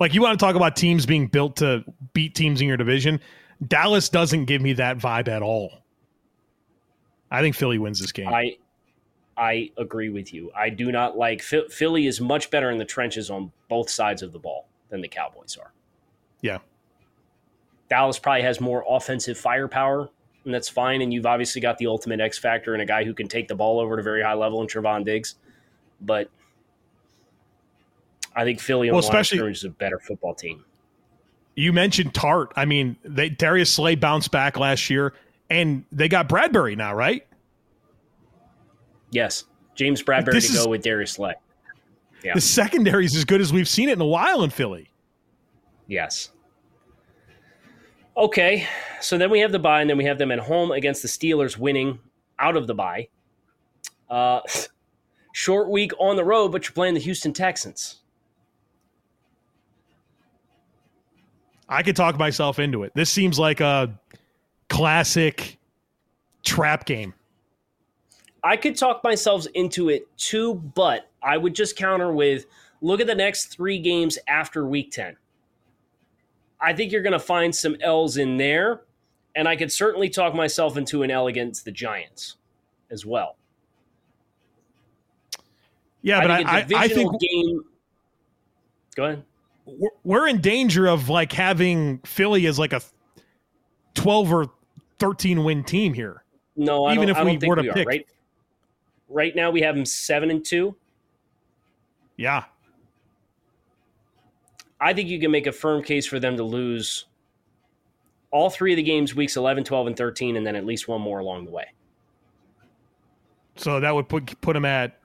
Like 0.00 0.14
you 0.14 0.22
want 0.22 0.38
to 0.38 0.44
talk 0.44 0.54
about 0.54 0.76
teams 0.76 1.06
being 1.06 1.26
built 1.26 1.56
to 1.56 1.84
beat 2.12 2.34
teams 2.34 2.60
in 2.60 2.68
your 2.68 2.76
division. 2.76 3.20
Dallas 3.66 4.08
doesn't 4.08 4.44
give 4.44 4.62
me 4.62 4.74
that 4.74 4.98
vibe 4.98 5.28
at 5.28 5.42
all. 5.42 5.82
I 7.30 7.40
think 7.40 7.56
Philly 7.56 7.78
wins 7.78 8.00
this 8.00 8.12
game. 8.12 8.28
I 8.28 8.56
I 9.36 9.70
agree 9.76 10.08
with 10.08 10.34
you. 10.34 10.50
I 10.56 10.68
do 10.70 10.90
not 10.90 11.16
like 11.16 11.42
Philly 11.42 12.06
is 12.06 12.20
much 12.20 12.50
better 12.50 12.70
in 12.70 12.78
the 12.78 12.84
trenches 12.84 13.30
on 13.30 13.52
both 13.68 13.88
sides 13.88 14.22
of 14.22 14.32
the 14.32 14.38
ball 14.38 14.68
than 14.88 15.00
the 15.00 15.08
Cowboys 15.08 15.56
are. 15.56 15.72
Yeah. 16.40 16.58
Dallas 17.88 18.18
probably 18.18 18.42
has 18.42 18.60
more 18.60 18.84
offensive 18.88 19.38
firepower, 19.38 20.10
and 20.44 20.52
that's 20.52 20.68
fine. 20.68 21.02
And 21.02 21.12
you've 21.12 21.26
obviously 21.26 21.60
got 21.60 21.78
the 21.78 21.86
ultimate 21.86 22.20
X 22.20 22.38
factor 22.38 22.74
and 22.74 22.82
a 22.82 22.86
guy 22.86 23.04
who 23.04 23.14
can 23.14 23.28
take 23.28 23.48
the 23.48 23.54
ball 23.54 23.78
over 23.80 23.96
to 23.96 24.00
a 24.00 24.02
very 24.02 24.22
high 24.22 24.34
level 24.34 24.60
in 24.60 24.66
Trevon 24.66 25.04
Diggs. 25.04 25.36
But 26.00 26.30
I 28.38 28.44
think 28.44 28.60
Philly 28.60 28.88
on 28.88 28.94
well, 28.94 29.00
especially, 29.00 29.50
is 29.50 29.64
a 29.64 29.68
better 29.68 29.98
football 29.98 30.32
team. 30.32 30.64
You 31.56 31.72
mentioned 31.72 32.14
Tartt. 32.14 32.52
I 32.54 32.66
mean, 32.66 32.96
they 33.02 33.28
Darius 33.28 33.72
Slay 33.72 33.96
bounced 33.96 34.30
back 34.30 34.56
last 34.56 34.88
year, 34.88 35.12
and 35.50 35.84
they 35.90 36.08
got 36.08 36.28
Bradberry 36.28 36.76
now, 36.76 36.94
right? 36.94 37.26
Yes, 39.10 39.42
James 39.74 40.04
Bradberry 40.04 40.34
this 40.34 40.46
to 40.46 40.52
is, 40.52 40.64
go 40.64 40.70
with 40.70 40.84
Darius 40.84 41.14
Slay. 41.14 41.34
Yeah. 42.22 42.34
The 42.34 42.40
secondary 42.40 43.06
is 43.06 43.16
as 43.16 43.24
good 43.24 43.40
as 43.40 43.52
we've 43.52 43.68
seen 43.68 43.88
it 43.88 43.94
in 43.94 44.00
a 44.00 44.06
while 44.06 44.44
in 44.44 44.50
Philly. 44.50 44.88
Yes. 45.88 46.30
Okay, 48.16 48.68
so 49.00 49.18
then 49.18 49.30
we 49.30 49.40
have 49.40 49.50
the 49.50 49.58
bye, 49.58 49.80
and 49.80 49.90
then 49.90 49.98
we 49.98 50.04
have 50.04 50.18
them 50.18 50.30
at 50.30 50.38
home 50.38 50.70
against 50.70 51.02
the 51.02 51.08
Steelers, 51.08 51.58
winning 51.58 51.98
out 52.38 52.56
of 52.56 52.68
the 52.68 52.74
bye. 52.74 53.08
Uh, 54.08 54.42
short 55.32 55.70
week 55.70 55.90
on 55.98 56.14
the 56.14 56.24
road, 56.24 56.52
but 56.52 56.64
you're 56.66 56.72
playing 56.72 56.94
the 56.94 57.00
Houston 57.00 57.32
Texans. 57.32 58.02
I 61.68 61.82
could 61.82 61.96
talk 61.96 62.18
myself 62.18 62.58
into 62.58 62.82
it. 62.82 62.92
This 62.94 63.10
seems 63.10 63.38
like 63.38 63.60
a 63.60 63.98
classic 64.68 65.58
trap 66.42 66.86
game. 66.86 67.14
I 68.42 68.56
could 68.56 68.76
talk 68.76 69.02
myself 69.04 69.46
into 69.54 69.88
it 69.88 70.06
too, 70.16 70.54
but 70.54 71.10
I 71.22 71.36
would 71.36 71.54
just 71.54 71.76
counter 71.76 72.12
with 72.12 72.46
look 72.80 73.00
at 73.00 73.06
the 73.06 73.14
next 73.14 73.46
three 73.46 73.78
games 73.78 74.18
after 74.28 74.66
week 74.66 74.92
10. 74.92 75.16
I 76.60 76.72
think 76.72 76.92
you're 76.92 77.02
going 77.02 77.12
to 77.12 77.18
find 77.18 77.54
some 77.54 77.76
L's 77.80 78.16
in 78.16 78.36
there, 78.36 78.82
and 79.34 79.46
I 79.46 79.56
could 79.56 79.70
certainly 79.70 80.08
talk 80.08 80.34
myself 80.34 80.76
into 80.76 81.02
an 81.02 81.10
L 81.10 81.26
against 81.26 81.64
the 81.64 81.72
Giants 81.72 82.36
as 82.90 83.04
well. 83.04 83.36
Yeah, 86.02 86.20
but 86.20 86.30
I, 86.30 86.40
I, 86.42 86.66
I 86.74 86.88
think 86.88 87.20
game. 87.20 87.64
Go 88.94 89.04
ahead. 89.04 89.24
We're 90.04 90.28
in 90.28 90.40
danger 90.40 90.86
of 90.86 91.08
like 91.08 91.32
having 91.32 91.98
Philly 91.98 92.46
as 92.46 92.58
like 92.58 92.72
a 92.72 92.80
twelve 93.94 94.32
or 94.32 94.46
thirteen 94.98 95.44
win 95.44 95.64
team 95.64 95.94
here. 95.94 96.24
No, 96.56 96.90
even 96.90 97.08
if 97.08 97.16
we 97.22 97.38
were 97.46 97.56
to 97.56 97.62
we 97.62 97.70
pick. 97.70 97.86
Are, 97.86 97.88
right? 97.88 98.06
Right 99.08 99.36
now 99.36 99.50
we 99.50 99.60
have 99.60 99.74
them 99.74 99.84
seven 99.84 100.30
and 100.30 100.44
two. 100.44 100.74
Yeah. 102.16 102.44
I 104.80 104.92
think 104.92 105.08
you 105.08 105.18
can 105.20 105.30
make 105.30 105.46
a 105.46 105.52
firm 105.52 105.82
case 105.82 106.06
for 106.06 106.20
them 106.20 106.36
to 106.36 106.44
lose 106.44 107.06
all 108.30 108.50
three 108.50 108.72
of 108.72 108.76
the 108.76 108.82
games 108.82 109.14
weeks 109.14 109.36
11, 109.36 109.64
12, 109.64 109.88
and 109.88 109.96
13, 109.96 110.36
and 110.36 110.46
then 110.46 110.54
at 110.54 110.64
least 110.64 110.86
one 110.86 111.00
more 111.00 111.18
along 111.18 111.46
the 111.46 111.50
way. 111.50 111.66
So 113.56 113.80
that 113.80 113.92
would 113.92 114.08
put 114.08 114.40
put 114.40 114.52
them 114.52 114.64
at 114.64 115.00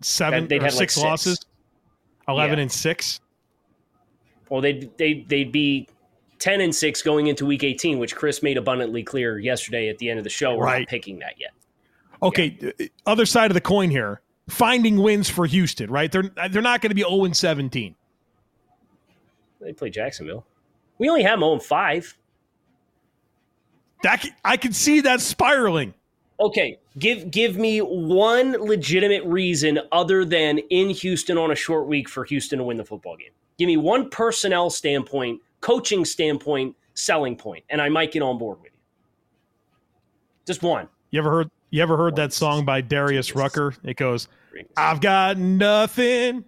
seven 0.00 0.48
they'd 0.48 0.62
or 0.62 0.70
six, 0.70 0.96
like 0.96 1.04
losses, 1.04 1.34
six. 1.34 1.46
11 2.28 2.58
yeah. 2.58 2.62
and 2.62 2.72
six. 2.72 3.20
Well, 4.50 4.60
they'd, 4.60 4.96
they, 4.98 5.24
they'd 5.28 5.52
be 5.52 5.88
10 6.38 6.60
and 6.60 6.74
6 6.74 7.02
going 7.02 7.26
into 7.26 7.46
week 7.46 7.64
18, 7.64 7.98
which 7.98 8.14
Chris 8.14 8.42
made 8.42 8.56
abundantly 8.56 9.02
clear 9.02 9.38
yesterday 9.38 9.88
at 9.88 9.98
the 9.98 10.08
end 10.08 10.18
of 10.18 10.24
the 10.24 10.30
show. 10.30 10.56
We're 10.56 10.64
right. 10.64 10.80
not 10.80 10.88
picking 10.88 11.18
that 11.20 11.34
yet. 11.38 11.50
Okay, 12.22 12.56
yeah. 12.60 12.70
Uh, 12.80 12.84
other 13.06 13.26
side 13.26 13.50
of 13.50 13.54
the 13.54 13.60
coin 13.60 13.90
here. 13.90 14.20
Finding 14.48 14.96
wins 14.96 15.28
for 15.28 15.46
Houston, 15.46 15.90
right? 15.90 16.10
They're 16.10 16.30
they're 16.50 16.62
not 16.62 16.80
going 16.80 16.88
to 16.88 16.94
be 16.94 17.02
0 17.02 17.24
and 17.24 17.36
17. 17.36 17.94
They 19.60 19.72
play 19.74 19.90
Jacksonville. 19.90 20.46
We 20.96 21.08
only 21.08 21.22
have 21.22 21.38
them 21.38 21.40
0 21.40 21.52
and 21.54 21.62
5. 21.62 22.18
That 24.04 24.24
I 24.44 24.56
can 24.56 24.72
see 24.72 25.00
that 25.00 25.20
spiraling. 25.20 25.92
Okay, 26.40 26.78
give 26.98 27.30
give 27.30 27.56
me 27.56 27.80
one 27.80 28.52
legitimate 28.52 29.24
reason 29.24 29.80
other 29.90 30.24
than 30.24 30.58
in 30.70 30.90
Houston 30.90 31.36
on 31.36 31.50
a 31.50 31.56
short 31.56 31.86
week 31.86 32.08
for 32.08 32.24
Houston 32.24 32.58
to 32.58 32.64
win 32.64 32.76
the 32.76 32.84
football 32.84 33.16
game. 33.16 33.32
Give 33.58 33.66
me 33.66 33.76
one 33.76 34.08
personnel 34.10 34.70
standpoint, 34.70 35.40
coaching 35.60 36.04
standpoint, 36.04 36.76
selling 36.94 37.36
point, 37.36 37.64
and 37.70 37.82
I 37.82 37.88
might 37.88 38.12
get 38.12 38.22
on 38.22 38.38
board 38.38 38.58
with 38.62 38.72
you. 38.72 38.78
Just 40.46 40.62
one. 40.62 40.88
You 41.10 41.18
ever 41.18 41.30
heard 41.30 41.50
you 41.70 41.82
ever 41.82 41.96
heard 41.96 42.16
that 42.16 42.32
song 42.32 42.64
by 42.64 42.80
Darius 42.80 43.34
Rucker? 43.34 43.74
It 43.84 43.96
goes, 43.96 44.28
I've 44.76 45.00
got 45.00 45.36
nothing. 45.36 46.44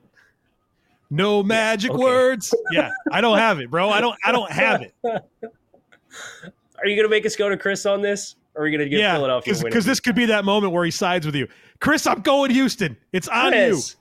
No 1.10 1.42
magic 1.42 1.90
okay. 1.90 2.02
words. 2.02 2.54
Yeah, 2.70 2.90
I 3.10 3.20
don't 3.20 3.38
have 3.38 3.58
it, 3.58 3.70
bro. 3.70 3.90
I 3.90 4.00
don't 4.00 4.16
I 4.24 4.32
don't 4.32 4.50
have 4.50 4.82
it. 4.82 4.94
Are 5.04 6.86
you 6.86 6.96
gonna 6.96 7.08
make 7.08 7.26
us 7.26 7.36
go 7.36 7.48
to 7.48 7.56
Chris 7.56 7.84
on 7.84 8.00
this? 8.00 8.36
Or 8.54 8.62
are 8.62 8.64
we 8.64 8.70
gonna 8.70 8.88
get 8.88 8.98
Philadelphia? 8.98 9.08
yeah, 9.08 9.14
Philadelphia? 9.14 9.54
Because 9.64 9.84
this 9.84 10.00
could 10.00 10.14
be 10.14 10.26
that 10.26 10.44
moment 10.44 10.72
where 10.72 10.84
he 10.84 10.90
sides 10.90 11.26
with 11.26 11.34
you. 11.34 11.48
Chris, 11.80 12.06
I'm 12.06 12.20
going 12.20 12.50
Houston. 12.52 12.96
It's 13.12 13.28
on 13.28 13.52
Chris, 13.52 13.90
you. 13.90 13.98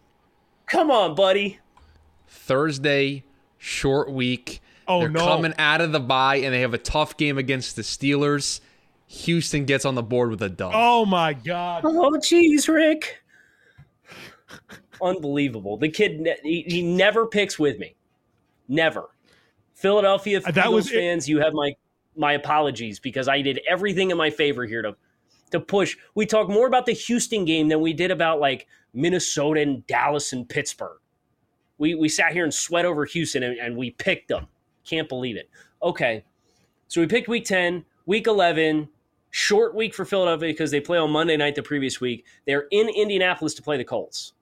Come 0.67 0.91
on, 0.91 1.15
buddy. 1.15 1.59
Thursday, 2.29 3.23
short 3.57 4.11
week. 4.11 4.61
Oh 4.87 5.01
They're 5.01 5.09
no. 5.09 5.25
coming 5.25 5.53
out 5.57 5.81
of 5.81 5.91
the 5.91 5.99
bye 5.99 6.37
and 6.37 6.53
they 6.53 6.61
have 6.61 6.73
a 6.73 6.79
tough 6.79 7.17
game 7.17 7.37
against 7.37 7.75
the 7.75 7.81
Steelers. 7.81 8.61
Houston 9.07 9.65
gets 9.65 9.85
on 9.85 9.95
the 9.95 10.03
board 10.03 10.29
with 10.29 10.41
a 10.41 10.49
dub. 10.49 10.71
Oh 10.73 11.05
my 11.05 11.33
god. 11.33 11.83
Oh 11.85 12.11
jeez, 12.21 12.67
Rick. 12.67 13.23
Unbelievable. 15.01 15.77
The 15.77 15.89
kid 15.89 16.27
he, 16.43 16.63
he, 16.67 16.81
never 16.81 17.25
picks 17.25 17.57
with 17.57 17.79
me. 17.79 17.95
Never. 18.67 19.09
Philadelphia 19.73 20.41
uh, 20.45 20.51
that 20.51 20.71
was 20.71 20.89
fans, 20.89 21.27
it. 21.27 21.31
you 21.31 21.39
have 21.39 21.53
my 21.53 21.73
my 22.15 22.33
apologies 22.33 22.99
because 22.99 23.27
I 23.27 23.41
did 23.41 23.61
everything 23.67 24.11
in 24.11 24.17
my 24.17 24.29
favor 24.29 24.65
here 24.65 24.81
to 24.81 24.95
to 25.51 25.59
push. 25.59 25.95
We 26.15 26.25
talk 26.25 26.49
more 26.49 26.67
about 26.67 26.85
the 26.85 26.93
Houston 26.93 27.45
game 27.45 27.67
than 27.67 27.79
we 27.81 27.93
did 27.93 28.11
about 28.11 28.39
like 28.39 28.67
Minnesota 28.93 29.61
and 29.61 29.85
Dallas 29.87 30.33
and 30.33 30.47
Pittsburgh. 30.47 30.99
We 31.79 31.95
we 31.95 32.07
sat 32.09 32.33
here 32.33 32.43
and 32.43 32.53
sweat 32.53 32.85
over 32.85 33.05
Houston 33.05 33.41
and, 33.41 33.57
and 33.57 33.75
we 33.75 33.91
picked 33.91 34.27
them. 34.27 34.47
Can't 34.85 35.09
believe 35.09 35.35
it. 35.35 35.49
Okay. 35.81 36.23
So 36.87 37.01
we 37.01 37.07
picked 37.07 37.27
week 37.27 37.45
10, 37.45 37.85
week 38.05 38.27
11, 38.27 38.89
Short 39.31 39.75
week 39.75 39.93
for 39.93 40.05
Philadelphia 40.05 40.49
because 40.49 40.71
they 40.71 40.81
play 40.81 40.97
on 40.97 41.11
Monday 41.11 41.37
night 41.37 41.53
the 41.53 41.61
previous 41.61 42.01
week. 42.01 42.25
They're 42.47 42.65
in 42.71 42.89
Indianapolis 42.89 43.53
to 43.55 43.61
play 43.61 43.77
the 43.77 43.83
Colts. 43.83 44.33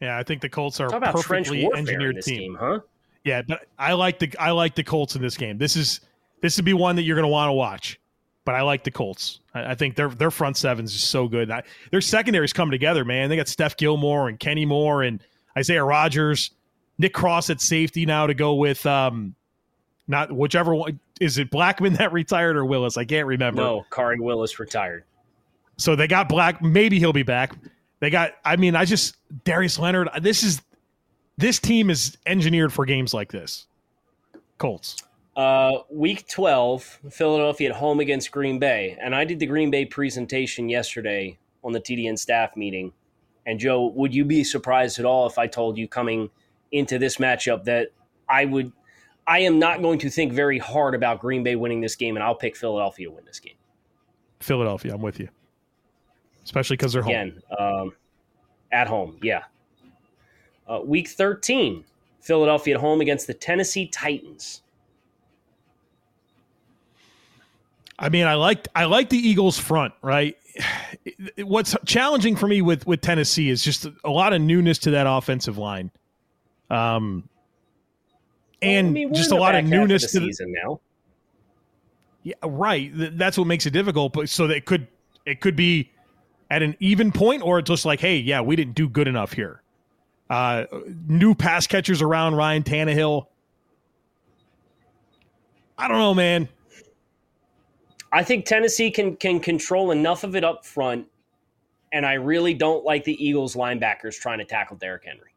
Yeah, 0.00 0.18
I 0.18 0.22
think 0.22 0.40
the 0.40 0.48
Colts 0.48 0.80
are 0.80 0.86
a 0.86 1.12
perfectly 1.12 1.68
engineered 1.76 2.22
team, 2.22 2.52
game, 2.52 2.56
huh? 2.58 2.80
Yeah, 3.24 3.42
but 3.46 3.66
I 3.78 3.92
like 3.92 4.18
the 4.18 4.34
I 4.38 4.52
like 4.52 4.76
the 4.76 4.82
Colts 4.82 5.14
in 5.14 5.20
this 5.20 5.36
game. 5.36 5.58
This 5.58 5.76
is 5.76 6.00
this 6.40 6.56
would 6.56 6.64
be 6.64 6.72
one 6.72 6.96
that 6.96 7.02
you're 7.02 7.16
going 7.16 7.24
to 7.24 7.32
want 7.32 7.48
to 7.50 7.52
watch. 7.52 8.00
But 8.46 8.54
I 8.54 8.62
like 8.62 8.84
the 8.84 8.90
Colts. 8.90 9.40
I, 9.54 9.72
I, 9.72 9.74
think 9.74 9.94
their 9.94 10.08
their 10.08 10.30
front 10.30 10.56
sevens 10.56 10.94
is 10.94 11.02
so 11.02 11.28
good. 11.28 11.50
I, 11.50 11.62
their 11.90 12.00
secondaries 12.00 12.52
come 12.52 12.70
together, 12.70 13.04
man. 13.04 13.28
They 13.28 13.36
got 13.36 13.48
Steph 13.48 13.76
Gilmore 13.76 14.28
and 14.28 14.38
Kenny 14.38 14.64
Moore 14.64 15.02
and 15.02 15.22
Isaiah 15.56 15.84
Rodgers, 15.84 16.50
Nick 16.98 17.12
Cross 17.12 17.50
at 17.50 17.60
safety 17.60 18.06
now 18.06 18.26
to 18.26 18.34
go 18.34 18.54
with 18.54 18.84
um, 18.86 19.34
not 20.06 20.32
whichever 20.32 20.74
one 20.74 21.00
is 21.20 21.38
it 21.38 21.50
Blackmon 21.50 21.96
that 21.98 22.12
retired 22.12 22.56
or 22.56 22.64
Willis? 22.64 22.96
I 22.96 23.04
can't 23.04 23.26
remember. 23.26 23.62
No, 23.62 23.86
Khari 23.90 24.20
Willis 24.20 24.58
retired. 24.58 25.04
So 25.76 25.96
they 25.96 26.06
got 26.06 26.28
Black. 26.28 26.62
Maybe 26.62 26.98
he'll 26.98 27.12
be 27.12 27.22
back. 27.22 27.54
They 28.00 28.10
got. 28.10 28.32
I 28.44 28.56
mean, 28.56 28.76
I 28.76 28.84
just 28.84 29.16
Darius 29.44 29.78
Leonard. 29.78 30.08
This 30.20 30.42
is 30.42 30.60
this 31.36 31.58
team 31.58 31.90
is 31.90 32.16
engineered 32.26 32.72
for 32.72 32.84
games 32.84 33.12
like 33.12 33.32
this. 33.32 33.66
Colts. 34.58 34.96
Uh, 35.36 35.78
week 35.90 36.28
12, 36.28 37.00
Philadelphia 37.10 37.70
at 37.70 37.74
home 37.74 37.98
against 37.98 38.30
Green 38.30 38.60
Bay. 38.60 38.96
And 39.00 39.16
I 39.16 39.24
did 39.24 39.40
the 39.40 39.46
Green 39.46 39.68
Bay 39.68 39.84
presentation 39.84 40.68
yesterday 40.68 41.38
on 41.64 41.72
the 41.72 41.80
TDN 41.80 42.16
staff 42.16 42.56
meeting. 42.56 42.92
And 43.44 43.58
Joe, 43.58 43.86
would 43.88 44.14
you 44.14 44.24
be 44.24 44.44
surprised 44.44 45.00
at 45.00 45.04
all 45.04 45.26
if 45.26 45.36
I 45.36 45.48
told 45.48 45.76
you 45.76 45.88
coming 45.88 46.30
into 46.74 46.98
this 46.98 47.16
matchup 47.16 47.64
that 47.64 47.88
I 48.28 48.44
would 48.44 48.72
I 49.26 49.40
am 49.40 49.58
not 49.58 49.80
going 49.80 49.98
to 50.00 50.10
think 50.10 50.32
very 50.32 50.58
hard 50.58 50.94
about 50.94 51.20
Green 51.20 51.42
Bay 51.42 51.56
winning 51.56 51.80
this 51.80 51.96
game 51.96 52.16
and 52.16 52.22
I'll 52.22 52.34
pick 52.34 52.56
Philadelphia 52.56 53.08
to 53.08 53.14
win 53.14 53.24
this 53.24 53.40
game. 53.40 53.54
Philadelphia, 54.40 54.94
I'm 54.94 55.00
with 55.00 55.18
you. 55.18 55.28
Especially 56.44 56.76
because 56.76 56.92
they're 56.92 57.02
Again, 57.02 57.40
home. 57.48 57.82
Um, 57.84 57.92
at 58.70 58.86
home, 58.86 59.18
yeah. 59.22 59.44
Uh, 60.68 60.80
week 60.84 61.08
13, 61.08 61.84
Philadelphia 62.20 62.74
at 62.74 62.80
home 62.80 63.00
against 63.00 63.26
the 63.26 63.34
Tennessee 63.34 63.86
Titans. 63.86 64.62
I 67.98 68.08
mean, 68.08 68.26
I 68.26 68.34
like 68.34 68.66
I 68.74 68.86
like 68.86 69.08
the 69.08 69.16
Eagles 69.16 69.58
front, 69.58 69.94
right? 70.02 70.36
What's 71.38 71.76
challenging 71.86 72.36
for 72.36 72.48
me 72.48 72.60
with 72.60 72.86
with 72.86 73.00
Tennessee 73.00 73.50
is 73.50 73.62
just 73.62 73.86
a 74.04 74.10
lot 74.10 74.32
of 74.32 74.40
newness 74.42 74.78
to 74.80 74.90
that 74.90 75.06
offensive 75.06 75.58
line, 75.58 75.90
um, 76.70 77.28
and 78.62 78.88
well, 78.88 78.90
I 78.90 79.06
mean, 79.06 79.14
just 79.14 79.30
a 79.30 79.36
lot 79.36 79.54
of 79.54 79.64
newness 79.64 80.12
to 80.12 80.20
the 80.20 80.26
season 80.26 80.54
now. 80.64 80.80
Yeah, 82.22 82.34
right. 82.42 82.90
That's 82.94 83.36
what 83.36 83.46
makes 83.46 83.66
it 83.66 83.70
difficult. 83.70 84.14
But 84.14 84.28
so 84.28 84.46
that 84.46 84.56
it 84.56 84.64
could 84.64 84.88
it 85.26 85.40
could 85.40 85.56
be 85.56 85.90
at 86.50 86.62
an 86.62 86.76
even 86.80 87.12
point, 87.12 87.42
or 87.42 87.58
it's 87.58 87.68
just 87.68 87.84
like, 87.84 88.00
hey, 88.00 88.16
yeah, 88.16 88.40
we 88.40 88.56
didn't 88.56 88.74
do 88.74 88.88
good 88.88 89.08
enough 89.08 89.32
here. 89.32 89.62
Uh, 90.30 90.64
new 91.06 91.34
pass 91.34 91.66
catchers 91.66 92.00
around 92.00 92.34
Ryan 92.34 92.62
Tannehill. 92.62 93.26
I 95.76 95.88
don't 95.88 95.98
know, 95.98 96.14
man. 96.14 96.48
I 98.10 98.22
think 98.22 98.46
Tennessee 98.46 98.90
can 98.90 99.16
can 99.16 99.40
control 99.40 99.90
enough 99.90 100.24
of 100.24 100.34
it 100.34 100.44
up 100.44 100.64
front, 100.64 101.06
and 101.92 102.06
I 102.06 102.14
really 102.14 102.54
don't 102.54 102.84
like 102.84 103.04
the 103.04 103.22
Eagles 103.22 103.54
linebackers 103.54 104.18
trying 104.18 104.38
to 104.38 104.44
tackle 104.44 104.76
Derrick 104.76 105.04
Henry. 105.04 105.33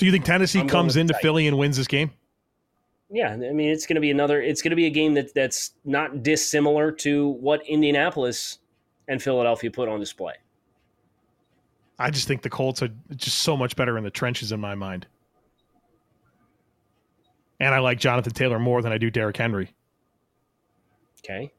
So 0.00 0.06
you 0.06 0.12
think 0.12 0.24
Tennessee 0.24 0.60
I'm 0.60 0.66
comes 0.66 0.96
into 0.96 1.12
Philly 1.20 1.46
and 1.46 1.58
wins 1.58 1.76
this 1.76 1.86
game? 1.86 2.10
Yeah, 3.10 3.32
I 3.32 3.36
mean 3.36 3.68
it's 3.68 3.84
going 3.84 3.96
to 3.96 4.00
be 4.00 4.10
another. 4.10 4.40
It's 4.40 4.62
going 4.62 4.70
to 4.70 4.76
be 4.76 4.86
a 4.86 4.90
game 4.90 5.12
that 5.12 5.34
that's 5.34 5.72
not 5.84 6.22
dissimilar 6.22 6.90
to 6.92 7.28
what 7.28 7.60
Indianapolis 7.66 8.60
and 9.08 9.22
Philadelphia 9.22 9.70
put 9.70 9.90
on 9.90 10.00
display. 10.00 10.32
I 11.98 12.08
just 12.08 12.26
think 12.26 12.40
the 12.40 12.48
Colts 12.48 12.82
are 12.82 12.88
just 13.14 13.40
so 13.40 13.58
much 13.58 13.76
better 13.76 13.98
in 13.98 14.04
the 14.04 14.10
trenches 14.10 14.52
in 14.52 14.58
my 14.58 14.74
mind. 14.74 15.06
And 17.60 17.74
I 17.74 17.80
like 17.80 17.98
Jonathan 17.98 18.32
Taylor 18.32 18.58
more 18.58 18.80
than 18.80 18.92
I 18.92 18.96
do 18.96 19.10
Derrick 19.10 19.36
Henry. 19.36 19.74
Okay. 21.22 21.52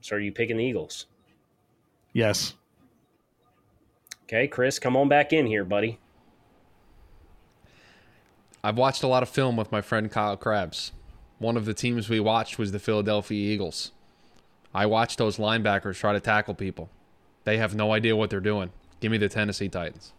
So 0.00 0.16
are 0.16 0.20
you 0.20 0.32
picking 0.32 0.56
the 0.56 0.64
Eagles? 0.64 1.04
Yes. 2.14 2.54
Okay, 4.22 4.48
Chris, 4.48 4.78
come 4.78 4.96
on 4.96 5.10
back 5.10 5.34
in 5.34 5.46
here, 5.46 5.66
buddy. 5.66 5.98
I've 8.62 8.76
watched 8.76 9.02
a 9.02 9.06
lot 9.06 9.22
of 9.22 9.28
film 9.28 9.56
with 9.56 9.70
my 9.70 9.80
friend 9.80 10.10
Kyle 10.10 10.36
Crabbs. 10.36 10.92
One 11.38 11.56
of 11.56 11.64
the 11.64 11.74
teams 11.74 12.08
we 12.08 12.20
watched 12.20 12.58
was 12.58 12.72
the 12.72 12.78
Philadelphia 12.78 13.52
Eagles. 13.52 13.92
I 14.74 14.86
watched 14.86 15.18
those 15.18 15.36
linebackers 15.36 15.96
try 15.96 16.12
to 16.12 16.20
tackle 16.20 16.54
people. 16.54 16.90
They 17.44 17.58
have 17.58 17.74
no 17.74 17.92
idea 17.92 18.16
what 18.16 18.30
they're 18.30 18.40
doing. 18.40 18.70
Give 19.00 19.12
me 19.12 19.18
the 19.18 19.28
Tennessee 19.28 19.68
Titans. 19.68 20.12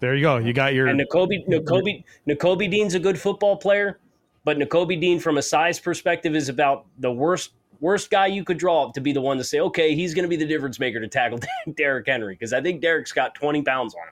There 0.00 0.14
you 0.14 0.22
go. 0.22 0.36
You 0.36 0.52
got 0.52 0.74
your 0.74 0.88
and 0.88 1.00
Nakobe 1.00 1.48
Nakobe 1.48 2.04
Nakobe 2.28 2.70
Dean's 2.70 2.94
a 2.94 3.00
good 3.00 3.18
football 3.18 3.56
player. 3.56 3.98
But 4.44 4.58
Nakobe 4.58 5.00
Dean, 5.00 5.18
from 5.18 5.38
a 5.38 5.42
size 5.42 5.80
perspective, 5.80 6.36
is 6.36 6.48
about 6.48 6.86
the 6.98 7.10
worst 7.10 7.52
worst 7.80 8.10
guy 8.10 8.26
you 8.26 8.44
could 8.44 8.58
draw 8.58 8.84
up 8.84 8.94
to 8.94 9.00
be 9.00 9.12
the 9.12 9.20
one 9.20 9.38
to 9.38 9.44
say, 9.44 9.60
okay, 9.60 9.94
he's 9.94 10.14
going 10.14 10.22
to 10.22 10.28
be 10.28 10.36
the 10.36 10.46
difference 10.46 10.78
maker 10.78 11.00
to 11.00 11.08
tackle 11.08 11.38
Derrick 11.76 12.06
Henry 12.06 12.34
because 12.34 12.52
I 12.52 12.60
think 12.60 12.80
Derrick's 12.80 13.12
got 13.12 13.34
20 13.34 13.62
pounds 13.62 13.94
on 13.94 14.08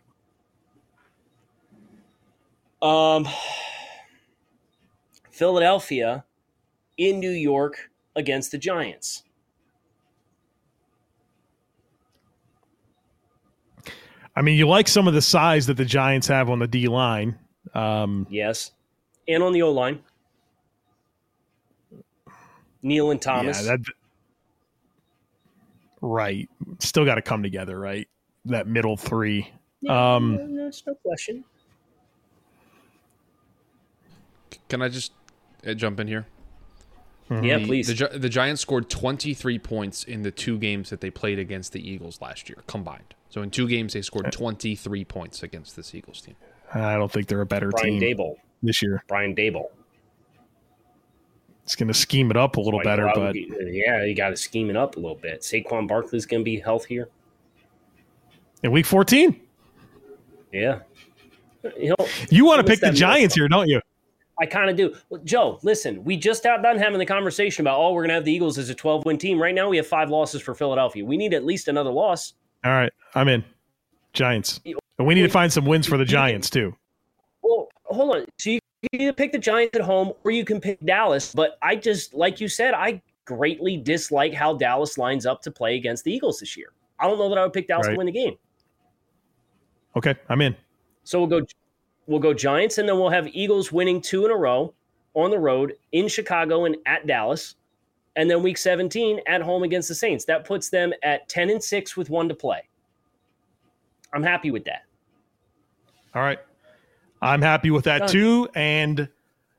him. 2.83 2.89
Um, 2.91 3.29
Philadelphia 5.35 6.25
in 6.97 7.19
New 7.19 7.31
York 7.31 7.91
against 8.15 8.53
the 8.53 8.59
Giants. 8.59 9.25
I 14.37 14.43
mean, 14.43 14.57
you 14.57 14.69
like 14.69 14.87
some 14.87 15.09
of 15.09 15.15
the 15.15 15.23
size 15.23 15.67
that 15.67 15.77
the 15.77 15.85
Giants 15.85 16.29
have 16.29 16.51
on 16.51 16.61
the 16.61 16.69
D 16.69 16.87
line. 16.87 17.37
Um, 17.75 18.29
yes, 18.31 18.71
and 19.27 19.43
on 19.43 19.53
the 19.53 19.63
O 19.63 19.73
line. 19.73 20.05
Neal 22.83 23.11
and 23.11 23.21
Thomas. 23.21 23.65
Yeah, 23.65 23.77
that, 23.77 23.81
right. 26.01 26.49
Still 26.79 27.05
got 27.05 27.17
to 27.17 27.23
come 27.23 27.43
together, 27.43 27.77
right? 27.77 28.07
That 28.45 28.69
middle 28.69 28.97
three. 28.97 29.51
Yeah, 29.81 30.15
um, 30.15 30.37
no, 30.37 30.47
no, 30.47 30.71
no 30.87 30.95
question. 31.03 31.45
Can 34.69 34.81
I 34.81 34.89
just 34.89 35.13
jump 35.73 36.01
in 36.01 36.09
here? 36.09 36.27
Mm-hmm. 37.31 37.45
Yeah, 37.45 37.59
please. 37.65 37.87
The, 37.87 38.09
the, 38.13 38.19
the 38.19 38.29
Giants 38.29 38.61
scored 38.61 38.91
23 38.91 39.59
points 39.59 40.05
in 40.05 40.23
the 40.23 40.31
two 40.31 40.59
games 40.59 40.91
that 40.91 41.01
they 41.01 41.11
played 41.11 41.39
against 41.39 41.73
the 41.73 41.89
Eagles 41.89 42.21
last 42.21 42.49
year 42.49 42.59
combined. 42.67 43.15
So 43.31 43.41
in 43.41 43.51
two 43.51 43.67
games, 43.67 43.95
they 43.95 44.03
scored 44.03 44.31
23 44.31 45.05
points 45.07 45.43
against 45.43 45.75
this 45.75 45.95
Eagles 45.95 46.21
team. 46.21 46.37
I 46.75 46.97
don't 46.97 47.11
think 47.11 47.29
they're 47.29 47.41
a 47.41 47.47
better 47.47 47.71
Brian 47.71 47.99
team 47.99 48.17
Daboll. 48.17 48.37
this 48.63 48.83
year. 48.83 49.03
Brian 49.09 49.35
Daboll. 49.35 49.69
It's 51.63 51.77
going 51.77 51.89
to 51.89 51.95
scheme 51.95 52.31
it 52.31 52.37
up 52.37 52.57
a 52.59 52.61
little 52.61 52.83
better, 52.83 53.11
but 53.15 53.35
yeah, 53.35 54.05
you 54.05 54.15
got 54.15 54.29
to 54.29 54.37
scheme 54.37 54.69
it 54.69 54.77
up 54.77 54.97
a 54.97 55.01
little 55.01 55.17
bit. 55.17 55.41
Saquon 55.41 55.89
Barkley's 55.89 56.27
going 56.27 56.43
to 56.43 56.45
be 56.45 56.61
healthier 56.61 57.09
in 58.63 58.71
Week 58.71 58.85
14. 58.85 59.41
Yeah, 60.53 60.81
He'll, 61.79 61.97
you 62.31 62.45
want 62.45 62.65
to 62.65 62.71
pick 62.71 62.81
the 62.81 62.93
Giants 62.93 63.35
here, 63.35 63.49
don't 63.49 63.69
you? 63.69 63.81
I 64.39 64.47
kind 64.47 64.69
of 64.69 64.77
do. 64.77 64.95
Well, 65.09 65.21
Joe, 65.25 65.59
listen, 65.63 66.03
we 66.05 66.17
just 66.17 66.43
got 66.43 66.63
done 66.63 66.79
having 66.79 66.99
the 66.99 67.07
conversation 67.07 67.63
about, 67.63 67.79
oh, 67.79 67.93
we're 67.93 68.03
going 68.03 68.09
to 68.09 68.15
have 68.15 68.25
the 68.25 68.33
Eagles 68.33 68.59
as 68.59 68.69
a 68.69 68.75
12 68.75 69.05
win 69.05 69.19
team. 69.19 69.41
Right 69.41 69.55
now, 69.55 69.69
we 69.69 69.77
have 69.77 69.87
five 69.87 70.11
losses 70.11 70.43
for 70.43 70.55
Philadelphia. 70.55 71.05
We 71.05 71.17
need 71.17 71.35
at 71.35 71.45
least 71.45 71.69
another 71.69 71.91
loss. 71.91 72.35
All 72.65 72.73
right. 72.73 72.93
I'm 73.15 73.29
in. 73.29 73.45
Giants. 74.13 74.61
And 74.65 75.07
we 75.07 75.15
need 75.15 75.23
to 75.23 75.29
find 75.29 75.53
some 75.53 75.65
wins 75.65 75.87
for 75.87 75.97
the 75.97 76.05
Giants, 76.05 76.51
too. 76.51 76.75
Well, 77.43 77.69
hold 77.85 78.17
on. 78.17 78.25
So 78.39 78.51
you 78.51 78.61
can 78.93 79.15
pick 79.15 79.33
the 79.33 79.39
Giants 79.39 79.77
at 79.77 79.83
home 79.83 80.13
or 80.25 80.31
you 80.31 80.45
can 80.45 80.61
pick 80.61 80.81
Dallas. 80.85 81.33
But 81.33 81.59
I 81.63 81.77
just, 81.77 82.15
like 82.15 82.41
you 82.41 82.49
said, 82.49 82.75
I 82.75 83.03
greatly 83.25 83.77
dislike 83.77 84.35
how 84.35 84.55
Dallas 84.55 84.99
lines 84.99 85.27
up 85.27 85.43
to 85.43 85.51
play 85.51 85.77
against 85.77 86.05
the 86.05 86.13
Eagles 86.13 86.41
this 86.41 86.57
year. 86.57 86.73
I 86.99 87.07
don't 87.07 87.19
know 87.19 87.29
that 87.29 87.39
I 87.39 87.43
would 87.43 87.53
pick 87.53 87.69
Dallas 87.69 87.87
right. 87.87 87.95
to 87.95 87.99
win 87.99 88.07
the 88.07 88.13
game. 88.13 88.37
Okay, 89.97 90.15
I'm 90.29 90.41
in. 90.41 90.57
So 91.05 91.19
we'll 91.19 91.41
go 91.41 91.47
we'll 92.07 92.21
go 92.21 92.35
Giants 92.35 92.79
and 92.79 92.89
then 92.89 92.99
we'll 92.99 93.11
have 93.11 93.27
Eagles 93.29 93.73
winning 93.73 94.01
two 94.01 94.25
in 94.25 94.31
a 94.31 94.37
row 94.37 94.75
on 95.15 95.31
the 95.31 95.39
road 95.39 95.75
in 95.93 96.09
Chicago 96.09 96.65
and 96.65 96.77
at 96.87 97.07
Dallas. 97.07 97.57
And 98.17 98.31
then 98.31 98.43
week 98.43 98.59
17 98.59 99.21
at 99.27 99.43
home 99.43 99.65
against 99.65 99.89
the 99.89 99.95
Saints. 99.95 100.25
That 100.27 100.45
puts 100.45 100.69
them 100.69 100.93
at 101.03 101.29
10 101.29 101.51
and 101.51 101.63
6 101.63 101.97
with 101.97 102.11
one 102.11 102.29
to 102.29 102.35
play. 102.35 102.63
I'm 104.13 104.23
happy 104.23 104.51
with 104.51 104.65
that. 104.67 104.85
All 106.15 106.23
right. 106.23 106.39
I'm 107.21 107.43
happy 107.43 107.71
with 107.71 107.85
that 107.85 108.09
too. 108.09 108.49
And 108.55 109.09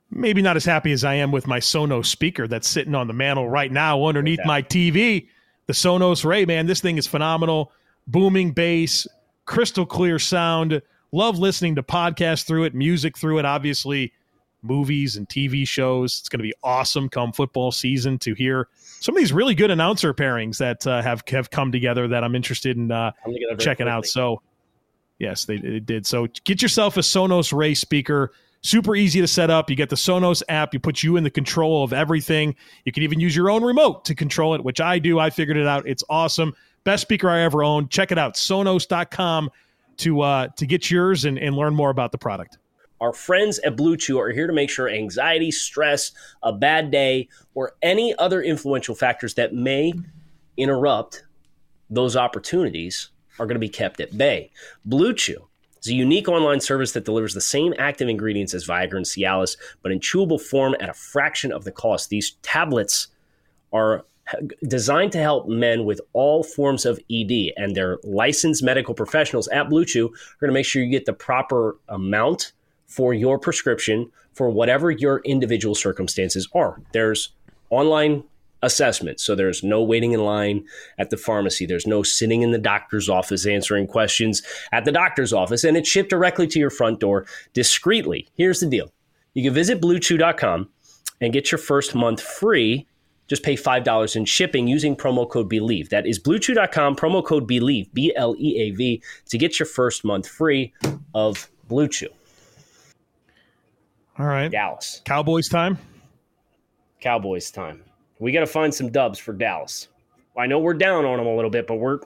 maybe 0.09 0.41
not 0.41 0.55
as 0.55 0.63
happy 0.63 0.91
as 0.93 1.03
I 1.03 1.15
am 1.15 1.31
with 1.31 1.47
my 1.47 1.59
Sonos 1.59 2.05
speaker 2.05 2.47
that's 2.47 2.67
sitting 2.67 2.95
on 2.95 3.07
the 3.07 3.13
mantle 3.13 3.49
right 3.49 3.71
now 3.71 4.05
underneath 4.05 4.39
my 4.45 4.61
TV. 4.61 5.27
The 5.67 5.73
Sonos 5.73 6.23
Ray, 6.23 6.45
man, 6.45 6.67
this 6.67 6.79
thing 6.79 6.97
is 6.97 7.07
phenomenal. 7.07 7.71
Booming 8.07 8.51
bass, 8.51 9.07
crystal 9.45 9.85
clear 9.85 10.19
sound. 10.19 10.81
Love 11.11 11.37
listening 11.37 11.75
to 11.75 11.83
podcasts 11.83 12.45
through 12.45 12.65
it, 12.65 12.75
music 12.75 13.17
through 13.17 13.39
it, 13.39 13.45
obviously, 13.45 14.11
movies 14.61 15.15
and 15.15 15.29
TV 15.29 15.67
shows. 15.67 16.19
It's 16.19 16.29
going 16.29 16.39
to 16.39 16.43
be 16.43 16.53
awesome 16.63 17.09
come 17.09 17.31
football 17.31 17.71
season 17.71 18.17
to 18.19 18.33
hear 18.33 18.67
some 18.99 19.15
of 19.15 19.19
these 19.19 19.31
really 19.31 19.55
good 19.55 19.71
announcer 19.71 20.13
pairings 20.13 20.57
that 20.57 20.85
uh, 20.87 21.01
have 21.01 21.23
have 21.27 21.51
come 21.51 21.71
together 21.71 22.07
that 22.07 22.23
I'm 22.23 22.35
interested 22.35 22.77
in 22.77 22.91
uh, 22.91 23.11
checking 23.59 23.87
out. 23.87 24.05
So 24.05 24.41
Yes, 25.19 25.45
they, 25.45 25.57
they 25.57 25.79
did. 25.79 26.05
So 26.05 26.27
get 26.43 26.61
yourself 26.61 26.97
a 26.97 27.01
Sonos 27.01 27.53
Ray 27.53 27.73
speaker. 27.73 28.31
Super 28.61 28.95
easy 28.95 29.21
to 29.21 29.27
set 29.27 29.49
up. 29.49 29.69
You 29.69 29.75
get 29.75 29.89
the 29.89 29.95
Sonos 29.95 30.41
app. 30.49 30.73
You 30.73 30.79
put 30.79 31.03
you 31.03 31.17
in 31.17 31.23
the 31.23 31.29
control 31.29 31.83
of 31.83 31.93
everything. 31.93 32.55
You 32.83 32.91
can 32.91 33.03
even 33.03 33.19
use 33.19 33.35
your 33.35 33.49
own 33.49 33.63
remote 33.63 34.05
to 34.05 34.15
control 34.15 34.55
it, 34.55 34.63
which 34.63 34.81
I 34.81 34.99
do. 34.99 35.19
I 35.19 35.29
figured 35.29 35.57
it 35.57 35.67
out. 35.67 35.87
It's 35.87 36.03
awesome. 36.09 36.53
Best 36.83 37.03
speaker 37.03 37.29
I 37.29 37.41
ever 37.41 37.63
owned. 37.63 37.91
Check 37.91 38.11
it 38.11 38.17
out. 38.17 38.35
Sonos.com 38.35 39.49
to 39.97 40.21
uh, 40.21 40.47
to 40.57 40.65
get 40.65 40.89
yours 40.89 41.25
and, 41.25 41.37
and 41.37 41.55
learn 41.55 41.75
more 41.75 41.89
about 41.89 42.11
the 42.11 42.17
product. 42.17 42.57
Our 43.01 43.13
friends 43.13 43.59
at 43.59 43.75
Blue 43.75 43.97
Chew 43.97 44.19
are 44.19 44.31
here 44.31 44.47
to 44.47 44.53
make 44.53 44.69
sure 44.69 44.89
anxiety, 44.89 45.51
stress, 45.51 46.11
a 46.43 46.53
bad 46.53 46.91
day, 46.91 47.27
or 47.53 47.73
any 47.81 48.15
other 48.15 48.41
influential 48.41 48.95
factors 48.95 49.33
that 49.33 49.53
may 49.53 49.93
interrupt 50.57 51.23
those 51.89 52.15
opportunities 52.15 53.09
are 53.37 53.45
going 53.45 53.55
to 53.55 53.59
be 53.59 53.69
kept 53.69 53.99
at 53.99 54.17
bay. 54.17 54.51
Blue 54.85 55.13
Chew 55.13 55.45
is 55.81 55.91
a 55.91 55.93
unique 55.93 56.29
online 56.29 56.61
service 56.61 56.93
that 56.93 57.05
delivers 57.05 57.33
the 57.33 57.41
same 57.41 57.73
active 57.77 58.07
ingredients 58.07 58.53
as 58.53 58.65
Viagra 58.65 58.95
and 58.95 59.05
Cialis, 59.05 59.57
but 59.81 59.91
in 59.91 59.99
chewable 59.99 60.41
form 60.41 60.75
at 60.79 60.89
a 60.89 60.93
fraction 60.93 61.51
of 61.51 61.63
the 61.63 61.71
cost. 61.71 62.09
These 62.09 62.31
tablets 62.41 63.09
are 63.73 64.05
designed 64.67 65.11
to 65.13 65.19
help 65.19 65.47
men 65.47 65.85
with 65.85 66.01
all 66.13 66.43
forms 66.43 66.85
of 66.85 66.99
ED, 67.11 67.53
and 67.57 67.75
their 67.75 67.97
licensed 68.03 68.63
medical 68.63 68.93
professionals 68.93 69.47
at 69.49 69.69
Blue 69.69 69.85
Chew 69.85 70.07
are 70.07 70.37
going 70.39 70.49
to 70.49 70.53
make 70.53 70.65
sure 70.65 70.83
you 70.83 70.89
get 70.89 71.05
the 71.05 71.13
proper 71.13 71.77
amount 71.89 72.53
for 72.87 73.13
your 73.13 73.37
prescription 73.37 74.11
for 74.33 74.49
whatever 74.49 74.91
your 74.91 75.19
individual 75.25 75.75
circumstances 75.75 76.47
are. 76.53 76.81
There's 76.91 77.31
online 77.69 78.23
assessment. 78.61 79.19
So 79.19 79.35
there's 79.35 79.63
no 79.63 79.83
waiting 79.83 80.11
in 80.11 80.21
line 80.21 80.65
at 80.97 81.09
the 81.09 81.17
pharmacy. 81.17 81.65
There's 81.65 81.87
no 81.87 82.03
sitting 82.03 82.41
in 82.41 82.51
the 82.51 82.57
doctor's 82.57 83.09
office 83.09 83.45
answering 83.45 83.87
questions 83.87 84.41
at 84.71 84.85
the 84.85 84.91
doctor's 84.91 85.33
office. 85.33 85.63
And 85.63 85.77
it's 85.77 85.89
shipped 85.89 86.09
directly 86.09 86.47
to 86.47 86.59
your 86.59 86.69
front 86.69 86.99
door 86.99 87.25
discreetly. 87.53 88.27
Here's 88.35 88.59
the 88.59 88.65
deal 88.67 88.91
you 89.33 89.43
can 89.43 89.53
visit 89.53 89.81
bluechew.com 89.81 90.69
and 91.21 91.33
get 91.33 91.51
your 91.51 91.59
first 91.59 91.95
month 91.95 92.21
free 92.21 92.87
just 93.27 93.43
pay 93.43 93.55
$5 93.55 94.15
in 94.15 94.25
shipping 94.25 94.67
using 94.67 94.95
promo 94.95 95.27
code 95.29 95.49
BLEAV. 95.49 95.89
That 95.89 96.05
is 96.05 96.19
bluechew.com, 96.19 96.95
promo 96.95 97.25
code 97.25 97.47
BELIEVE, 97.47 97.93
B 97.93 98.13
L 98.15 98.35
E 98.37 98.57
A 98.61 98.71
V, 98.71 99.01
to 99.29 99.37
get 99.37 99.59
your 99.59 99.65
first 99.65 100.03
month 100.05 100.27
free 100.27 100.73
of 101.13 101.49
Blue 101.67 101.87
Chew. 101.87 102.09
All 104.17 104.25
right. 104.25 104.49
Dallas. 104.49 105.01
Cowboys 105.05 105.47
time. 105.49 105.77
Cowboys 107.01 107.51
time. 107.51 107.83
We 108.19 108.31
got 108.31 108.39
to 108.41 108.47
find 108.47 108.73
some 108.73 108.91
dubs 108.91 109.19
for 109.19 109.33
Dallas. 109.33 109.89
I 110.37 110.47
know 110.47 110.59
we're 110.59 110.73
down 110.73 111.05
on 111.05 111.17
them 111.17 111.27
a 111.27 111.35
little 111.35 111.51
bit, 111.51 111.67
but 111.67 111.75
we're 111.75 111.99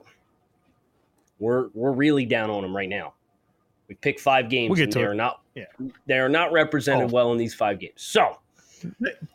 we're 1.40 1.70
we're 1.74 1.92
really 1.92 2.26
down 2.26 2.50
on 2.50 2.64
them 2.64 2.76
right 2.76 2.90
now. 2.90 3.14
We 3.88 3.96
picked 3.96 4.20
five 4.20 4.50
games 4.50 4.70
We'll 4.70 4.78
get 4.78 4.84
and 4.84 4.92
to 4.94 5.00
they 5.00 5.04
it. 5.06 5.08
are 5.08 5.14
not 5.16 5.42
Yeah. 5.56 5.66
they 6.08 6.18
are 6.20 6.30
not 6.30 6.52
represented 6.52 7.10
Oh. 7.10 7.14
well 7.14 7.32
in 7.32 7.38
these 7.38 7.54
five 7.56 7.80
games. 7.80 7.94
So 7.98 8.38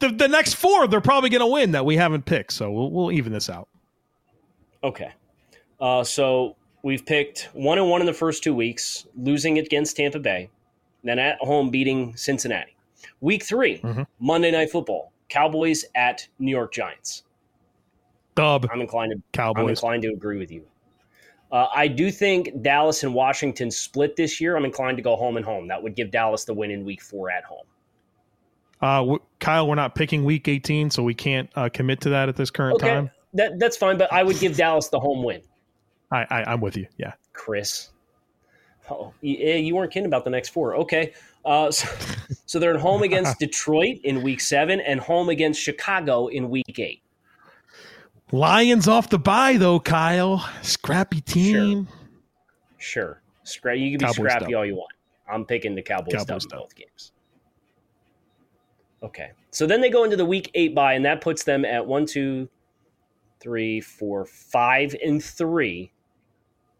The, 0.01 0.09
the 0.09 0.29
next 0.29 0.55
four, 0.55 0.87
they're 0.87 1.01
probably 1.01 1.31
going 1.31 1.41
to 1.41 1.47
win 1.47 1.73
that 1.73 1.85
we 1.85 1.97
haven't 1.97 2.25
picked. 2.25 2.53
So 2.53 2.71
we'll, 2.71 2.91
we'll 2.91 3.13
even 3.13 3.33
this 3.33 3.49
out. 3.51 3.69
Okay. 4.83 5.13
Uh, 5.81 6.05
so 6.05 6.57
we've 6.83 7.05
picked 7.05 7.49
one 7.53 7.79
and 7.79 7.89
one 7.89 8.01
in 8.01 8.07
the 8.07 8.13
first 8.13 8.43
two 8.43 8.55
weeks, 8.55 9.07
losing 9.17 9.59
against 9.59 9.97
Tampa 9.97 10.19
Bay, 10.19 10.51
then 11.03 11.19
at 11.19 11.39
home 11.39 11.71
beating 11.71 12.17
Cincinnati. 12.17 12.77
Week 13.21 13.43
3 13.43 13.79
Mhm. 13.79 14.07
Monday 14.21 14.51
Night 14.51 14.71
Football, 14.71 15.13
Cowboys 15.29 15.85
at 15.95 16.27
New 16.39 16.51
York 16.51 16.73
Giants. 16.73 17.23
Dub 18.35 18.69
I'm 18.73 18.81
inclined 18.81 19.13
to 19.13 19.23
Cowboys. 19.33 19.63
I'm 19.63 19.69
inclined 19.69 20.03
to 20.03 20.09
agree 20.09 20.39
with 20.39 20.51
you. 20.51 20.65
Uh, 21.53 21.69
I 21.75 21.87
do 21.87 22.11
think 22.11 22.63
Dallas 22.63 23.05
and 23.05 23.15
Washington 23.15 23.71
split 23.71 24.17
this 24.17 24.41
year. 24.41 24.57
I'm 24.57 24.65
inclined 24.65 24.97
to 24.97 25.03
go 25.03 25.15
home 25.15 25.37
and 25.37 25.45
home. 25.47 25.69
That 25.69 25.83
would 25.83 25.95
give 25.95 26.11
Dallas 26.11 26.45
the 26.45 26.53
win 26.53 26.71
in 26.71 26.85
Week 26.85 27.01
Four 27.01 27.31
at 27.31 27.45
home. 27.45 27.65
Uh, 28.81 29.17
Kyle, 29.41 29.67
we're 29.69 29.75
not 29.75 29.95
picking 29.95 30.25
week 30.25 30.49
18, 30.49 30.91
so 30.91 31.03
we 31.03 31.15
can't 31.15 31.49
uh, 31.55 31.69
commit 31.73 32.01
to 32.03 32.11
that 32.11 32.29
at 32.29 32.37
this 32.37 32.51
current 32.51 32.77
Okay, 32.77 32.89
time. 32.89 33.11
that 33.35 33.59
that's 33.59 33.77
fine, 33.77 33.97
but 33.97 34.13
I 34.13 34.23
would 34.23 34.39
give 34.39 34.57
Dallas 34.57 34.89
the 34.89 35.01
home 35.01 35.23
win. 35.23 35.41
I, 36.13 36.27
I, 36.31 36.53
I'm 36.53 36.61
with 36.61 36.77
you. 36.77 36.87
Yeah. 36.99 37.13
Chris. 37.33 37.91
Oh, 38.91 39.15
you, 39.23 39.39
eh, 39.41 39.57
you 39.57 39.75
weren't 39.75 39.91
kidding 39.93 40.07
about 40.07 40.25
the 40.25 40.31
next 40.31 40.51
four. 40.51 40.77
Okay. 40.77 41.15
Uh, 41.45 41.71
so, 41.71 41.89
so 42.47 42.59
they're 42.59 42.75
at 42.75 42.81
home 42.81 43.03
against 43.03 43.39
Detroit 43.41 43.99
in 44.05 44.23
week 44.23 44.41
seven 44.41 44.81
and 44.81 45.01
home 45.01 45.29
against 45.31 45.61
Chicago 45.61 46.27
in 46.27 46.51
week 46.51 46.79
eight. 46.79 47.01
Lions 48.33 48.89
off 48.89 49.09
the 49.11 49.19
bye, 49.19 49.57
though, 49.57 49.81
Kyle. 49.81 50.47
Scrappy 50.63 51.21
team. 51.21 51.89
Sure. 52.79 53.21
sure. 53.23 53.23
Scra- 53.45 53.79
you 53.79 53.91
can 53.91 53.99
be 53.99 54.05
Cowboys 54.05 54.17
scrappy 54.17 54.45
dub. 54.47 54.55
all 54.55 54.67
you 54.67 54.75
want. 54.77 54.93
I'm 55.31 55.45
picking 55.45 55.75
the 55.75 55.83
Cowboys, 55.83 56.15
Cowboys 56.15 56.45
dub 56.47 56.53
in 56.53 56.59
both 56.59 56.75
games. 56.75 57.13
Okay. 59.05 59.33
So 59.51 59.67
then 59.67 59.81
they 59.81 59.91
go 59.91 60.05
into 60.05 60.17
the 60.17 60.25
week 60.25 60.51
eight 60.55 60.75
bye, 60.75 60.95
and 60.95 61.05
that 61.05 61.21
puts 61.21 61.45
them 61.45 61.65
at 61.65 61.87
one, 61.87 62.07
two, 62.07 62.49
three, 63.39 63.81
four, 63.81 64.25
five, 64.25 64.97
and 65.05 65.23
three 65.23 65.93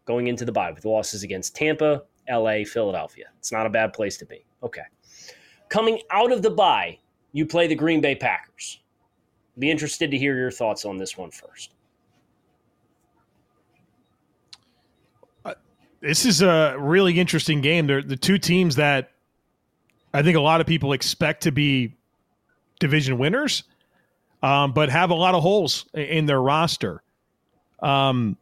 going 0.05 0.27
into 0.27 0.43
the 0.43 0.51
bye 0.51 0.71
with 0.71 0.85
losses 0.85 1.23
against 1.23 1.55
Tampa, 1.55 2.03
LA, 2.29 2.63
Philadelphia. 2.65 3.25
It's 3.37 3.51
not 3.51 3.65
a 3.65 3.69
bad 3.69 3.93
place 3.93 4.17
to 4.17 4.25
be. 4.25 4.43
Okay. 4.63 4.81
Coming 5.69 6.01
out 6.11 6.31
of 6.31 6.41
the 6.41 6.49
bye, 6.49 6.97
you 7.31 7.45
play 7.45 7.67
the 7.67 7.75
Green 7.75 8.01
Bay 8.01 8.15
Packers. 8.15 8.81
Be 9.57 9.69
interested 9.69 10.11
to 10.11 10.17
hear 10.17 10.37
your 10.37 10.51
thoughts 10.51 10.83
on 10.83 10.97
this 10.97 11.17
one 11.17 11.31
first. 11.31 11.71
Uh, 15.45 15.53
this 16.01 16.25
is 16.25 16.41
a 16.41 16.75
really 16.77 17.19
interesting 17.19 17.61
game. 17.61 17.87
They're 17.87 18.01
the 18.01 18.17
two 18.17 18.37
teams 18.37 18.75
that 18.75 19.11
I 20.13 20.23
think 20.23 20.35
a 20.35 20.41
lot 20.41 20.61
of 20.61 20.67
people 20.67 20.93
expect 20.93 21.43
to 21.43 21.51
be 21.51 21.95
division 22.79 23.17
winners, 23.17 23.63
um, 24.43 24.73
but 24.73 24.89
have 24.89 25.09
a 25.09 25.15
lot 25.15 25.35
of 25.35 25.41
holes 25.41 25.85
in 25.93 26.25
their 26.25 26.41
roster. 26.41 27.01
Um, 27.81 28.37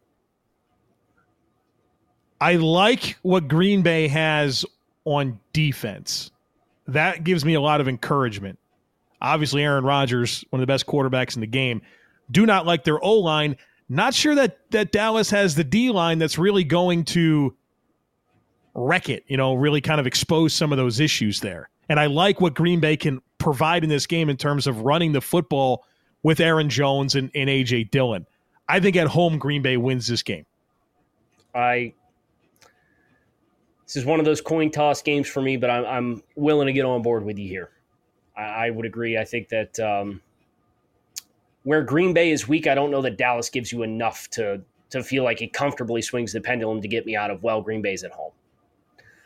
I 2.40 2.56
like 2.56 3.18
what 3.22 3.48
Green 3.48 3.84
Bay 3.84 4.08
has 4.10 4.66
on 5.06 5.40
defense. 5.54 6.32
That 6.88 7.24
gives 7.24 7.46
me 7.46 7.54
a 7.54 7.62
lot 7.62 7.80
of 7.80 7.88
encouragement. 7.88 8.60
Obviously, 9.22 9.64
Aaron 9.64 9.86
Rodgers, 9.86 10.44
one 10.50 10.60
of 10.60 10.64
the 10.64 10.72
best 10.72 10.86
quarterbacks 10.86 11.36
in 11.36 11.42
the 11.42 11.48
game. 11.48 11.82
Do 12.32 12.46
not 12.46 12.66
like 12.66 12.84
their 12.84 13.04
O 13.04 13.14
line. 13.20 13.56
Not 13.88 14.14
sure 14.14 14.36
that 14.36 14.60
that 14.72 14.92
Dallas 14.92 15.30
has 15.30 15.56
the 15.56 15.64
D 15.64 15.92
line 15.92 16.20
that's 16.20 16.38
really 16.38 16.66
going 16.66 17.06
to 17.06 17.56
wreck 18.74 19.08
it. 19.08 19.24
You 19.28 19.38
know, 19.38 19.54
really 19.54 19.80
kind 19.80 20.02
of 20.02 20.08
expose 20.08 20.54
some 20.54 20.74
of 20.74 20.78
those 20.78 21.00
issues 21.00 21.40
there. 21.40 21.70
And 21.88 22.00
I 22.00 22.08
like 22.08 22.42
what 22.42 22.54
Green 22.54 22.80
Bay 22.80 22.98
can 22.98 23.22
provide 23.44 23.84
in 23.84 23.90
this 23.90 24.08
game 24.08 24.30
in 24.30 24.38
terms 24.38 24.68
of 24.68 24.82
running 24.82 25.12
the 25.12 25.22
football 25.22 25.86
with 26.24 26.40
Aaron 26.40 26.70
Jones 26.70 27.16
and, 27.16 27.30
and 27.36 27.50
AJ 27.50 27.92
Dillon. 27.92 28.26
I 28.68 28.80
think 28.80 28.96
at 28.96 29.08
home 29.08 29.38
Green 29.38 29.62
Bay 29.62 29.78
wins 29.78 30.08
this 30.08 30.24
game. 30.24 30.46
I 31.54 31.94
this 33.86 33.98
is 33.98 34.06
one 34.06 34.20
of 34.20 34.26
those 34.26 34.42
coin 34.42 34.72
toss 34.72 35.02
games 35.02 35.28
for 35.28 35.42
me, 35.42 35.58
but 35.58 35.70
I'm, 35.70 35.86
I'm 35.86 36.24
willing 36.36 36.68
to 36.68 36.74
get 36.74 36.86
on 36.86 37.02
board 37.02 37.26
with 37.26 37.38
you 37.38 37.48
here. 37.48 37.70
I, 38.36 38.42
I 38.42 38.70
would 38.70 38.86
agree. 38.86 39.18
I 39.18 39.26
think 39.26 39.50
that 39.50 39.80
um, 39.80 40.22
where 41.64 41.84
Green 41.84 42.14
Bay 42.14 42.32
is 42.32 42.48
weak, 42.48 42.66
I 42.66 42.74
don't 42.74 42.90
know 42.90 43.02
that 43.02 43.18
Dallas 43.18 43.50
gives 43.50 43.72
you 43.72 43.84
enough 43.84 44.30
to 44.32 44.62
to 44.90 45.04
feel 45.04 45.24
like 45.24 45.42
it 45.42 45.54
comfortably 45.54 46.02
swings 46.02 46.34
the 46.34 46.42
pendulum 46.42 46.80
to 46.82 46.88
get 46.88 47.06
me 47.06 47.16
out 47.16 47.32
of 47.32 47.44
well, 47.44 47.62
Green 47.62 47.82
Bay's 47.82 48.04
at 48.04 48.12
home. 48.12 48.32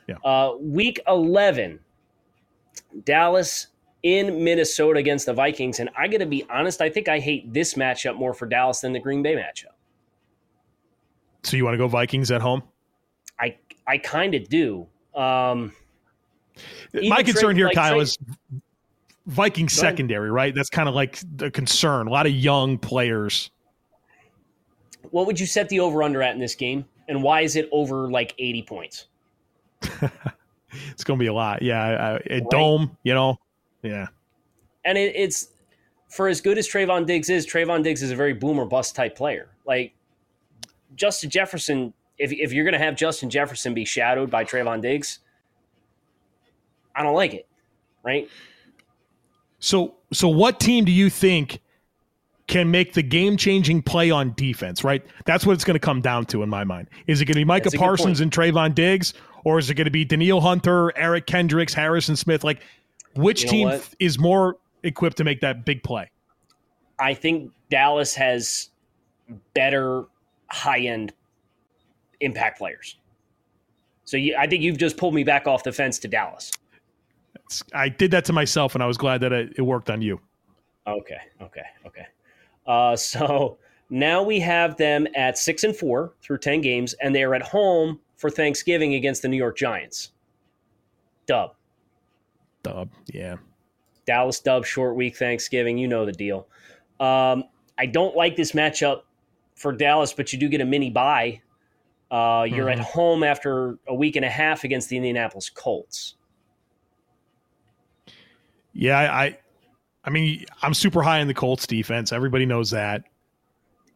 Yeah. 0.08 0.15
Uh, 0.23 0.56
week 0.60 0.99
eleven, 1.08 1.80
Dallas 3.03 3.67
in 4.08 4.41
Minnesota 4.41 5.00
against 5.00 5.26
the 5.26 5.34
Vikings, 5.34 5.82
and 5.82 5.89
I 5.98 6.08
got 6.08 6.20
to 6.20 6.26
be 6.26 6.46
honest, 6.50 6.82
I 6.82 6.89
think 6.89 7.10
I 7.10 7.20
hate 7.20 7.52
this 7.52 7.74
matchup 7.74 8.15
more 8.15 8.34
for 8.34 8.46
Dallas 8.46 8.80
than 8.80 8.93
the 8.93 9.00
Green 9.00 9.22
Bay 9.22 9.36
matchup. 9.36 9.76
So 11.43 11.58
you 11.58 11.65
want 11.65 11.74
to 11.74 11.78
go 11.78 11.89
Vikings 11.89 12.32
at 12.32 12.39
home? 12.39 12.63
I 13.38 13.58
I 13.86 13.98
kind 13.98 14.34
of 14.34 14.48
do. 14.48 14.88
Um, 15.13 15.74
My 16.93 17.22
concern 17.22 17.58
here, 17.58 17.65
like 17.65 17.76
Kyle, 17.76 18.00
is 18.00 18.17
ahead. 19.38 19.72
secondary, 19.72 20.32
right? 20.32 20.56
That's 20.56 20.70
kind 20.70 20.88
of 20.88 20.96
like 20.96 21.20
the 21.36 21.52
concern. 21.52 22.08
A 22.08 22.12
lot 22.12 22.26
of 22.26 22.32
young 22.32 22.78
players. 22.78 23.52
what 25.12 25.28
would 25.28 25.39
you 25.39 25.46
set 25.46 25.67
the 25.67 25.82
over 25.82 26.02
under 26.02 26.22
at 26.22 26.34
in 26.34 26.39
this 26.39 26.56
game, 26.56 26.86
and 27.10 27.22
why 27.22 27.41
is 27.41 27.58
it 27.58 27.67
over 27.74 28.10
like 28.10 28.34
eighty 28.39 28.63
points? 28.63 29.08
It's 30.91 31.04
going 31.04 31.17
to 31.20 31.24
be 31.24 31.28
a 31.28 31.34
lot. 31.34 31.62
Yeah. 31.62 31.82
Uh, 31.84 32.20
a 32.30 32.41
dome, 32.41 32.98
you 33.04 33.13
know? 33.13 33.39
Yeah. 33.88 34.08
And 34.86 34.97
it, 34.97 35.15
it's 35.15 35.50
for 36.10 36.28
as 36.28 36.41
good 36.41 36.58
as 36.58 36.67
Trevon 36.67 37.06
Diggs 37.06 37.30
is. 37.30 37.45
Trevon 37.45 37.84
Diggs 37.84 38.02
is 38.02 38.12
a 38.12 38.15
very 38.15 38.34
boomer 38.34 38.65
bust 38.65 38.95
type 38.95 39.15
player. 39.15 39.50
Like 39.65 39.93
Justin 40.95 41.30
Jefferson, 41.30 41.93
if 42.17 42.32
if 42.32 42.54
you're 42.54 42.63
going 42.63 42.73
to 42.73 42.80
have 42.80 42.95
Justin 42.95 43.30
Jefferson 43.30 43.73
be 43.73 43.86
shadowed 43.86 44.30
by 44.30 44.43
Trevon 44.45 44.82
Diggs, 44.82 45.19
I 46.95 47.04
don't 47.04 47.15
like 47.15 47.34
it. 47.34 47.47
Right? 48.04 48.30
So, 49.60 49.95
so 50.13 50.30
what 50.30 50.60
team 50.60 50.86
do 50.86 50.91
you 50.91 51.10
think 51.10 51.60
can 52.47 52.71
make 52.71 52.93
the 52.93 53.02
game-changing 53.02 53.82
play 53.82 54.10
on 54.10 54.34
defense? 54.38 54.84
Right, 54.84 55.04
that's 55.26 55.45
what 55.45 55.54
it's 55.54 55.65
going 55.65 55.76
to 55.76 55.80
come 55.80 56.00
down 56.00 56.26
to 56.28 56.43
in 56.43 56.47
my 56.47 56.63
mind. 56.63 56.89
Is 57.08 57.19
it 57.19 57.26
going 57.26 57.34
to 57.34 57.39
be 57.41 57.43
Micah 57.43 57.71
Parsons 57.71 58.21
and 58.21 58.32
Trevon 58.32 58.73
Diggs, 58.73 59.13
or 59.43 59.60
is 59.60 59.69
it 59.69 59.73
going 59.73 59.86
to 59.86 59.91
be 59.91 60.06
Danielle 60.06 60.39
Hunter, 60.39 60.97
Eric 60.97 61.26
Kendricks, 61.26 61.73
Harrison 61.73 62.15
Smith? 62.15 62.45
Like, 62.45 62.62
which 63.17 63.43
You 63.43 63.49
team 63.49 63.82
is 63.99 64.19
more 64.19 64.58
equipped 64.84 65.17
to 65.17 65.23
make 65.23 65.41
that 65.41 65.65
big 65.65 65.84
play? 65.84 66.10
I 66.99 67.13
think 67.13 67.51
Dallas 67.69 68.15
has 68.15 68.69
better 69.53 70.06
high 70.49 70.80
end 70.80 71.13
impact 72.21 72.58
players. 72.58 72.97
So 74.06 74.17
you, 74.17 74.36
I 74.38 74.47
think 74.47 74.63
you've 74.63 74.77
just 74.77 74.97
pulled 74.97 75.13
me 75.13 75.23
back 75.23 75.47
off 75.47 75.63
the 75.63 75.71
fence 75.71 75.99
to 75.99 76.08
Dallas. 76.08 76.51
It's, 77.45 77.62
I 77.73 77.89
did 77.89 78.12
that 78.12 78.25
to 78.25 78.34
myself, 78.34 78.73
and 78.73 78.84
I 78.84 78.88
was 78.88 78.97
glad 78.97 79.21
that 79.21 79.34
it, 79.34 79.53
it 79.58 79.62
worked 79.62 79.89
on 79.89 80.01
you. 80.01 80.19
Okay, 80.88 81.19
okay, 81.41 81.65
okay. 81.86 82.08
Uh, 82.65 82.95
so 82.95 83.58
now 83.89 84.23
we 84.23 84.39
have 84.39 84.77
them 84.77 85.08
at 85.15 85.38
six 85.38 85.63
and 85.63 85.75
four 85.75 86.13
through 86.21 86.38
ten 86.39 86.62
games, 86.62 86.93
and 87.01 87.13
they 87.13 87.23
are 87.23 87.36
at 87.36 87.41
home 87.41 87.99
for 88.15 88.30
Thanksgiving 88.30 88.95
against 88.95 89.21
the 89.21 89.27
New 89.27 89.38
York 89.38 89.58
Giants. 89.58 90.12
Dub. 91.25 91.57
Dub. 92.67 92.89
Yeah. 93.13 93.38
Dallas 94.06 94.39
dub 94.39 94.65
short 94.65 94.95
week 94.95 95.17
Thanksgiving. 95.17 95.77
You 95.77 95.88
know 95.88 96.06
the 96.06 96.12
deal. 96.12 96.47
Um, 96.99 97.43
I 97.77 97.86
don't 97.86 98.15
like 98.15 98.36
this 98.36 98.53
matchup 98.53 99.01
for 99.56 99.71
Dallas, 99.71 100.13
but 100.13 100.32
you 100.34 100.39
do 100.39 100.49
get 100.49 100.62
a 100.62 100.65
mini 100.65 100.89
bye. 100.89 101.41
Uh, 102.10 102.45
you're 102.47 102.67
mm-hmm. 102.67 102.80
at 102.80 102.86
home 102.86 103.23
after 103.23 103.77
a 103.88 103.93
week 103.93 104.15
and 104.15 104.23
a 104.23 104.30
half 104.30 104.63
against 104.63 104.89
the 104.89 104.95
Indianapolis 104.95 105.49
Colts. 105.49 106.15
Yeah, 108.73 108.97
I, 108.99 109.38
I 110.03 110.10
mean, 110.10 110.45
I'm 110.62 110.73
super 110.73 111.01
high 111.01 111.19
in 111.19 111.27
the 111.27 111.34
Colts 111.34 111.67
defense. 111.67 112.13
Everybody 112.13 112.45
knows 112.45 112.71
that. 112.71 113.03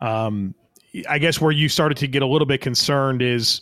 Um, 0.01 0.55
I 1.07 1.19
guess 1.19 1.39
where 1.39 1.51
you 1.51 1.69
started 1.69 1.97
to 1.99 2.07
get 2.07 2.21
a 2.21 2.25
little 2.25 2.47
bit 2.47 2.59
concerned 2.59 3.21
is, 3.21 3.61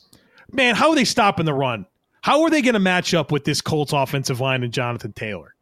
man, 0.52 0.76
how 0.76 0.90
are 0.90 0.96
they 0.96 1.06
stopping 1.06 1.46
the 1.46 1.54
run? 1.54 1.86
How 2.22 2.44
are 2.44 2.50
they 2.50 2.62
going 2.62 2.74
to 2.74 2.80
match 2.80 3.14
up 3.14 3.32
with 3.32 3.46
this 3.46 3.62
Colts 3.62 3.94
offensive 3.94 4.40
line 4.42 4.64
and 4.64 4.74
Jonathan 4.74 5.14
Taylor? 5.14 5.56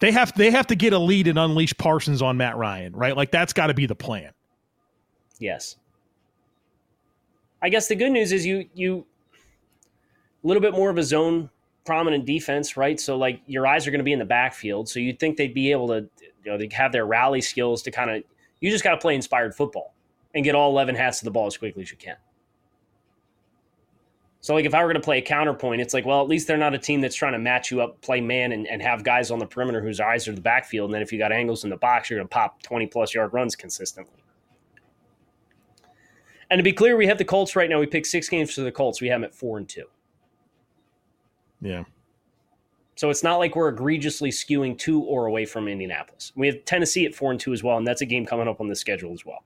They 0.00 0.12
have 0.12 0.34
they 0.34 0.50
have 0.50 0.66
to 0.66 0.74
get 0.74 0.92
a 0.92 0.98
lead 0.98 1.28
and 1.28 1.38
unleash 1.38 1.76
Parsons 1.78 2.20
on 2.20 2.36
Matt 2.36 2.56
Ryan, 2.56 2.94
right? 2.94 3.16
Like 3.16 3.30
that's 3.30 3.52
got 3.52 3.68
to 3.68 3.74
be 3.74 3.86
the 3.86 3.94
plan. 3.94 4.32
Yes. 5.38 5.76
I 7.62 7.68
guess 7.70 7.88
the 7.88 7.94
good 7.94 8.12
news 8.12 8.32
is 8.32 8.44
you 8.44 8.68
you 8.74 9.06
a 10.42 10.46
little 10.46 10.60
bit 10.60 10.72
more 10.72 10.90
of 10.90 10.98
a 10.98 11.02
zone 11.02 11.48
prominent 11.86 12.26
defense, 12.26 12.76
right? 12.76 13.00
So 13.00 13.16
like 13.16 13.40
your 13.46 13.66
eyes 13.66 13.86
are 13.86 13.90
going 13.90 14.00
to 14.00 14.04
be 14.04 14.12
in 14.12 14.18
the 14.18 14.24
backfield, 14.24 14.88
so 14.88 15.00
you'd 15.00 15.18
think 15.18 15.36
they'd 15.36 15.54
be 15.54 15.70
able 15.70 15.88
to 15.88 16.08
you 16.44 16.52
know 16.52 16.58
they 16.58 16.68
have 16.72 16.92
their 16.92 17.06
rally 17.06 17.40
skills 17.40 17.82
to 17.82 17.90
kind 17.90 18.10
of 18.10 18.22
you 18.60 18.70
just 18.70 18.84
got 18.84 18.90
to 18.90 18.98
play 18.98 19.14
inspired 19.14 19.54
football 19.54 19.94
and 20.34 20.44
get 20.44 20.54
all 20.54 20.70
11 20.70 20.94
hats 20.94 21.20
to 21.20 21.24
the 21.24 21.30
ball 21.30 21.46
as 21.46 21.56
quickly 21.56 21.82
as 21.82 21.90
you 21.90 21.96
can. 21.96 22.16
So, 24.44 24.52
like, 24.52 24.66
if 24.66 24.74
I 24.74 24.82
were 24.82 24.88
going 24.88 25.00
to 25.00 25.04
play 25.04 25.16
a 25.16 25.22
counterpoint, 25.22 25.80
it's 25.80 25.94
like, 25.94 26.04
well, 26.04 26.20
at 26.20 26.28
least 26.28 26.46
they're 26.46 26.58
not 26.58 26.74
a 26.74 26.78
team 26.78 27.00
that's 27.00 27.14
trying 27.14 27.32
to 27.32 27.38
match 27.38 27.70
you 27.70 27.80
up, 27.80 27.98
play 28.02 28.20
man, 28.20 28.52
and, 28.52 28.66
and 28.66 28.82
have 28.82 29.02
guys 29.02 29.30
on 29.30 29.38
the 29.38 29.46
perimeter 29.46 29.80
whose 29.80 30.00
eyes 30.00 30.28
are 30.28 30.34
the 30.34 30.40
backfield. 30.42 30.90
And 30.90 30.94
then 30.94 31.00
if 31.00 31.10
you 31.14 31.18
got 31.18 31.32
angles 31.32 31.64
in 31.64 31.70
the 31.70 31.78
box, 31.78 32.10
you're 32.10 32.18
going 32.18 32.28
to 32.28 32.30
pop 32.30 32.62
20 32.62 32.86
plus 32.88 33.14
yard 33.14 33.32
runs 33.32 33.56
consistently. 33.56 34.22
And 36.50 36.58
to 36.58 36.62
be 36.62 36.74
clear, 36.74 36.94
we 36.98 37.06
have 37.06 37.16
the 37.16 37.24
Colts 37.24 37.56
right 37.56 37.70
now. 37.70 37.80
We 37.80 37.86
picked 37.86 38.06
six 38.06 38.28
games 38.28 38.52
for 38.52 38.60
the 38.60 38.70
Colts. 38.70 39.00
We 39.00 39.08
have 39.08 39.22
them 39.22 39.24
at 39.24 39.34
four 39.34 39.56
and 39.56 39.66
two. 39.66 39.86
Yeah. 41.62 41.84
So 42.96 43.08
it's 43.08 43.22
not 43.22 43.38
like 43.38 43.56
we're 43.56 43.70
egregiously 43.70 44.28
skewing 44.28 44.76
to 44.80 45.00
or 45.04 45.24
away 45.24 45.46
from 45.46 45.68
Indianapolis. 45.68 46.32
We 46.36 46.48
have 46.48 46.62
Tennessee 46.66 47.06
at 47.06 47.14
four 47.14 47.30
and 47.30 47.40
two 47.40 47.54
as 47.54 47.62
well, 47.62 47.78
and 47.78 47.86
that's 47.86 48.02
a 48.02 48.06
game 48.06 48.26
coming 48.26 48.46
up 48.46 48.60
on 48.60 48.68
the 48.68 48.76
schedule 48.76 49.14
as 49.14 49.24
well. 49.24 49.42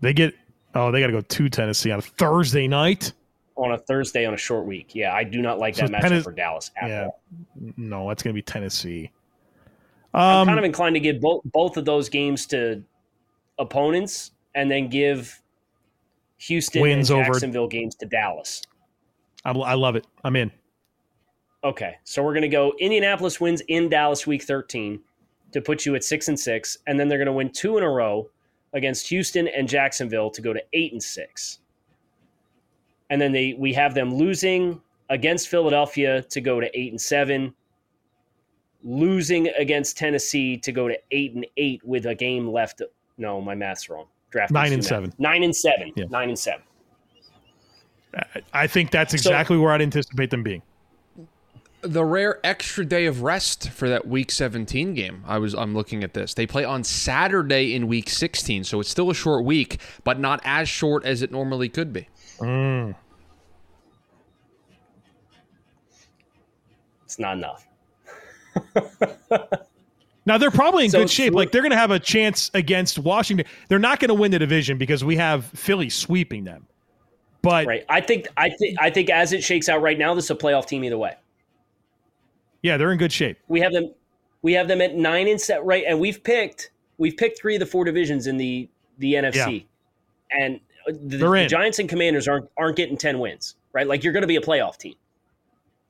They 0.00 0.12
get 0.12 0.34
Oh, 0.74 0.90
they 0.90 1.00
got 1.00 1.08
to 1.08 1.12
go 1.12 1.20
to 1.20 1.48
Tennessee 1.48 1.90
on 1.90 1.98
a 1.98 2.02
Thursday 2.02 2.66
night. 2.66 3.12
On 3.56 3.72
a 3.72 3.78
Thursday 3.78 4.24
on 4.24 4.34
a 4.34 4.38
short 4.38 4.64
week. 4.64 4.94
Yeah, 4.94 5.14
I 5.14 5.24
do 5.24 5.42
not 5.42 5.58
like 5.58 5.74
so 5.74 5.82
that 5.82 5.90
matchup 5.90 6.00
Tennis- 6.00 6.24
for 6.24 6.32
Dallas 6.32 6.70
yeah. 6.82 7.04
All. 7.04 7.20
No, 7.76 8.10
it's 8.10 8.22
going 8.22 8.34
to 8.34 8.38
be 8.38 8.42
Tennessee. 8.42 9.10
Um, 10.14 10.22
I'm 10.22 10.46
kind 10.46 10.58
of 10.58 10.64
inclined 10.64 10.94
to 10.94 11.00
give 11.00 11.20
both 11.20 11.42
both 11.44 11.76
of 11.76 11.84
those 11.84 12.08
games 12.08 12.46
to 12.46 12.82
opponents, 13.58 14.32
and 14.54 14.70
then 14.70 14.88
give 14.88 15.40
Houston 16.38 16.82
wins 16.82 17.10
and 17.10 17.24
Jacksonville 17.24 17.62
over. 17.62 17.70
games 17.70 17.94
to 17.96 18.06
Dallas. 18.06 18.62
I, 19.44 19.52
I 19.52 19.74
love 19.74 19.96
it. 19.96 20.06
I'm 20.24 20.36
in. 20.36 20.50
Okay, 21.64 21.96
so 22.04 22.22
we're 22.22 22.32
going 22.32 22.42
to 22.42 22.48
go 22.48 22.72
Indianapolis 22.80 23.40
wins 23.40 23.62
in 23.68 23.88
Dallas 23.88 24.26
week 24.26 24.42
13 24.42 25.00
to 25.52 25.60
put 25.60 25.86
you 25.86 25.94
at 25.94 26.02
six 26.02 26.28
and 26.28 26.38
six, 26.38 26.78
and 26.86 26.98
then 26.98 27.08
they're 27.08 27.18
going 27.18 27.26
to 27.26 27.32
win 27.32 27.50
two 27.50 27.78
in 27.78 27.84
a 27.84 27.88
row 27.88 28.28
against 28.72 29.08
Houston 29.08 29.48
and 29.48 29.68
Jacksonville 29.68 30.30
to 30.30 30.40
go 30.40 30.52
to 30.52 30.62
eight 30.72 30.92
and 30.92 31.02
six. 31.02 31.58
And 33.10 33.20
then 33.20 33.32
they 33.32 33.54
we 33.58 33.72
have 33.74 33.94
them 33.94 34.14
losing 34.14 34.80
against 35.10 35.48
Philadelphia 35.48 36.22
to 36.22 36.40
go 36.40 36.60
to 36.60 36.78
eight 36.78 36.92
and 36.92 37.00
seven, 37.00 37.54
losing 38.82 39.48
against 39.58 39.98
Tennessee 39.98 40.56
to 40.58 40.72
go 40.72 40.88
to 40.88 40.98
eight 41.10 41.34
and 41.34 41.46
eight 41.56 41.82
with 41.84 42.06
a 42.06 42.14
game 42.14 42.48
left. 42.48 42.80
No, 43.18 43.40
my 43.40 43.54
math's 43.54 43.90
wrong. 43.90 44.06
Draft 44.30 44.52
nine 44.52 44.72
and 44.72 44.84
seven. 44.84 45.12
Nine 45.18 45.42
and 45.42 45.54
seven. 45.54 45.92
Yeah. 45.94 46.06
Nine 46.08 46.30
and 46.30 46.38
seven. 46.38 46.62
I 48.52 48.66
think 48.66 48.90
that's 48.90 49.14
exactly 49.14 49.56
so, 49.56 49.60
where 49.62 49.72
I'd 49.72 49.80
anticipate 49.80 50.30
them 50.30 50.42
being 50.42 50.62
the 51.82 52.04
rare 52.04 52.38
extra 52.44 52.84
day 52.84 53.06
of 53.06 53.22
rest 53.22 53.70
for 53.70 53.88
that 53.88 54.06
week 54.06 54.30
17 54.30 54.94
game. 54.94 55.24
I 55.26 55.38
was 55.38 55.54
I'm 55.54 55.74
looking 55.74 56.04
at 56.04 56.14
this. 56.14 56.34
They 56.34 56.46
play 56.46 56.64
on 56.64 56.84
Saturday 56.84 57.74
in 57.74 57.88
week 57.88 58.08
16, 58.08 58.64
so 58.64 58.80
it's 58.80 58.88
still 58.88 59.10
a 59.10 59.14
short 59.14 59.44
week, 59.44 59.80
but 60.04 60.18
not 60.18 60.40
as 60.44 60.68
short 60.68 61.04
as 61.04 61.22
it 61.22 61.32
normally 61.32 61.68
could 61.68 61.92
be. 61.92 62.08
Mm. 62.38 62.94
It's 67.04 67.18
not 67.18 67.36
enough. 67.36 67.66
now 70.24 70.38
they're 70.38 70.50
probably 70.50 70.84
in 70.84 70.90
so, 70.90 71.00
good 71.00 71.10
shape. 71.10 71.34
Like 71.34 71.52
they're 71.52 71.62
going 71.62 71.72
to 71.72 71.76
have 71.76 71.90
a 71.90 71.98
chance 71.98 72.50
against 72.54 72.98
Washington. 72.98 73.46
They're 73.68 73.78
not 73.78 73.98
going 73.98 74.08
to 74.08 74.14
win 74.14 74.30
the 74.30 74.38
division 74.38 74.78
because 74.78 75.04
we 75.04 75.16
have 75.16 75.46
Philly 75.46 75.90
sweeping 75.90 76.44
them. 76.44 76.66
But 77.42 77.66
right, 77.66 77.84
I 77.88 78.00
think 78.00 78.28
I 78.36 78.50
think 78.50 78.78
I 78.80 78.88
think 78.88 79.10
as 79.10 79.32
it 79.32 79.42
shakes 79.42 79.68
out 79.68 79.82
right 79.82 79.98
now, 79.98 80.14
this 80.14 80.26
is 80.26 80.30
a 80.30 80.36
playoff 80.36 80.66
team 80.66 80.84
either 80.84 80.96
way. 80.96 81.16
Yeah, 82.62 82.76
they're 82.76 82.92
in 82.92 82.98
good 82.98 83.12
shape. 83.12 83.38
We 83.48 83.60
have 83.60 83.72
them. 83.72 83.92
We 84.42 84.54
have 84.54 84.66
them 84.68 84.80
at 84.80 84.94
nine 84.94 85.28
and 85.28 85.40
set 85.40 85.64
right, 85.64 85.84
and 85.86 86.00
we've 86.00 86.22
picked 86.22 86.70
we've 86.98 87.16
picked 87.16 87.38
three 87.38 87.56
of 87.56 87.60
the 87.60 87.66
four 87.66 87.84
divisions 87.84 88.26
in 88.26 88.36
the 88.36 88.68
the 88.98 89.14
NFC, 89.14 89.66
yeah. 90.30 90.44
and 90.44 90.60
the, 90.86 91.16
the 91.16 91.46
Giants 91.46 91.78
and 91.78 91.88
Commanders 91.88 92.28
aren't 92.28 92.48
aren't 92.56 92.76
getting 92.76 92.96
ten 92.96 93.18
wins, 93.18 93.56
right? 93.72 93.86
Like 93.86 94.04
you're 94.04 94.12
going 94.12 94.22
to 94.22 94.28
be 94.28 94.36
a 94.36 94.40
playoff 94.40 94.78
team. 94.78 94.94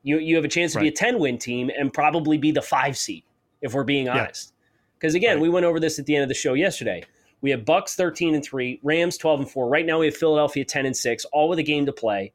You 0.03 0.19
you 0.19 0.37
have 0.37 0.45
a 0.45 0.49
chance 0.49 0.73
to 0.73 0.79
right. 0.79 0.85
be 0.85 0.89
a 0.89 0.93
ten 0.93 1.19
win 1.19 1.39
team 1.39 1.71
and 1.77 1.93
probably 1.93 2.39
be 2.39 2.51
the 2.51 2.63
five 2.63 2.97
seed 2.97 3.25
if 3.61 3.75
we're 3.75 3.85
being 3.85 4.09
honest. 4.09 4.53
Because 4.99 5.15
yeah. 5.15 5.19
again, 5.19 5.37
right. 5.37 5.43
we 5.43 5.49
went 5.49 5.67
over 5.67 5.81
this 5.81 5.99
at 5.99 6.07
the 6.07 6.17
end 6.17 6.23
of 6.23 6.29
the 6.29 6.35
show 6.35 6.55
yesterday. 6.55 7.05
We 7.41 7.51
have 7.51 7.65
Bucks 7.65 7.95
thirteen 7.95 8.35
and 8.35 8.45
three, 8.45 8.81
Rams 8.83 9.17
twelve 9.17 9.41
and 9.41 9.51
four. 9.51 9.69
Right 9.69 9.87
now 9.87 9.99
we 10.01 10.07
have 10.07 10.17
Philadelphia 10.17 10.65
ten 10.65 10.87
and 10.87 10.97
six, 10.97 11.25
all 11.27 11.49
with 11.49 11.59
a 11.59 11.65
game 11.65 11.87
to 11.87 11.93
play. 11.93 12.33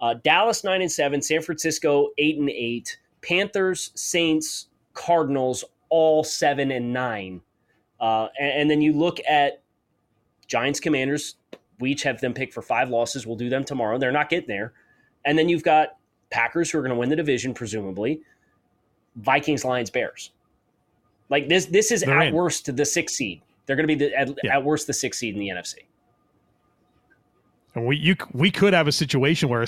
Uh, 0.00 0.14
Dallas 0.22 0.62
nine 0.62 0.82
and 0.82 0.92
seven, 0.92 1.22
San 1.22 1.42
Francisco 1.42 2.10
eight 2.18 2.38
and 2.38 2.50
eight. 2.50 2.98
Panthers, 3.26 3.90
Saints, 3.94 4.68
Cardinals, 4.94 5.64
all 5.88 6.22
seven 6.22 6.70
and 6.70 6.92
nine. 6.92 7.40
Uh, 7.98 8.28
and, 8.38 8.60
and, 8.60 8.70
then 8.70 8.80
you 8.80 8.92
look 8.92 9.18
at 9.28 9.62
Giants, 10.46 10.80
Commanders. 10.80 11.36
We 11.80 11.92
each 11.92 12.02
have 12.04 12.20
them 12.20 12.34
picked 12.34 12.54
for 12.54 12.62
five 12.62 12.90
losses. 12.90 13.26
We'll 13.26 13.36
do 13.36 13.48
them 13.48 13.64
tomorrow. 13.64 13.98
They're 13.98 14.12
not 14.12 14.28
getting 14.28 14.48
there. 14.48 14.74
And 15.24 15.38
then 15.38 15.48
you've 15.48 15.64
got 15.64 15.96
Packers 16.30 16.70
who 16.70 16.78
are 16.78 16.82
going 16.82 16.92
to 16.92 16.96
win 16.96 17.08
the 17.08 17.16
division, 17.16 17.54
presumably. 17.54 18.20
Vikings, 19.16 19.64
Lions, 19.64 19.90
Bears. 19.90 20.30
Like 21.28 21.48
this, 21.48 21.66
this 21.66 21.90
is 21.90 22.02
They're 22.02 22.20
at 22.20 22.28
in. 22.28 22.34
worst 22.34 22.74
the 22.74 22.84
sixth 22.84 23.16
seed. 23.16 23.40
They're 23.64 23.76
going 23.76 23.88
to 23.88 23.96
be 23.96 24.06
the, 24.06 24.14
at, 24.14 24.30
yeah. 24.44 24.56
at 24.56 24.64
worst 24.64 24.86
the 24.86 24.92
sixth 24.92 25.20
seed 25.20 25.34
in 25.34 25.40
the 25.40 25.48
NFC. 25.48 25.78
And 27.74 27.86
we 27.86 27.96
you 27.96 28.16
we 28.32 28.50
could 28.50 28.72
have 28.72 28.88
a 28.88 28.92
situation 28.92 29.48
where 29.48 29.62
a, 29.62 29.66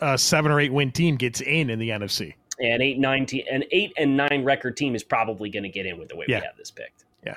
a 0.00 0.18
seven 0.18 0.52
or 0.52 0.60
eight 0.60 0.72
win 0.72 0.92
team 0.92 1.16
gets 1.16 1.40
in 1.40 1.70
in 1.70 1.78
the 1.78 1.88
NFC 1.88 2.34
an 2.60 2.82
eight 2.82 2.98
nine 2.98 3.26
te- 3.26 3.46
an 3.48 3.64
eight 3.70 3.92
and 3.96 4.16
nine 4.16 4.44
record 4.44 4.76
team 4.76 4.94
is 4.94 5.04
probably 5.04 5.50
going 5.50 5.62
to 5.62 5.68
get 5.68 5.86
in 5.86 5.98
with 5.98 6.08
the 6.08 6.16
way 6.16 6.26
yeah. 6.28 6.40
we 6.40 6.46
have 6.46 6.56
this 6.56 6.70
picked. 6.70 7.04
Yeah, 7.24 7.36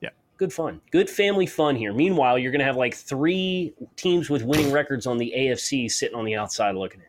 yeah, 0.00 0.10
good 0.36 0.52
fun, 0.52 0.80
good 0.90 1.08
family 1.08 1.46
fun 1.46 1.76
here. 1.76 1.92
Meanwhile, 1.92 2.38
you're 2.38 2.52
going 2.52 2.60
to 2.60 2.66
have 2.66 2.76
like 2.76 2.94
three 2.94 3.74
teams 3.96 4.30
with 4.30 4.42
winning 4.42 4.72
records 4.72 5.06
on 5.06 5.18
the 5.18 5.32
AFC 5.36 5.90
sitting 5.90 6.16
on 6.16 6.24
the 6.24 6.36
outside 6.36 6.74
looking 6.74 7.00
in. 7.00 7.06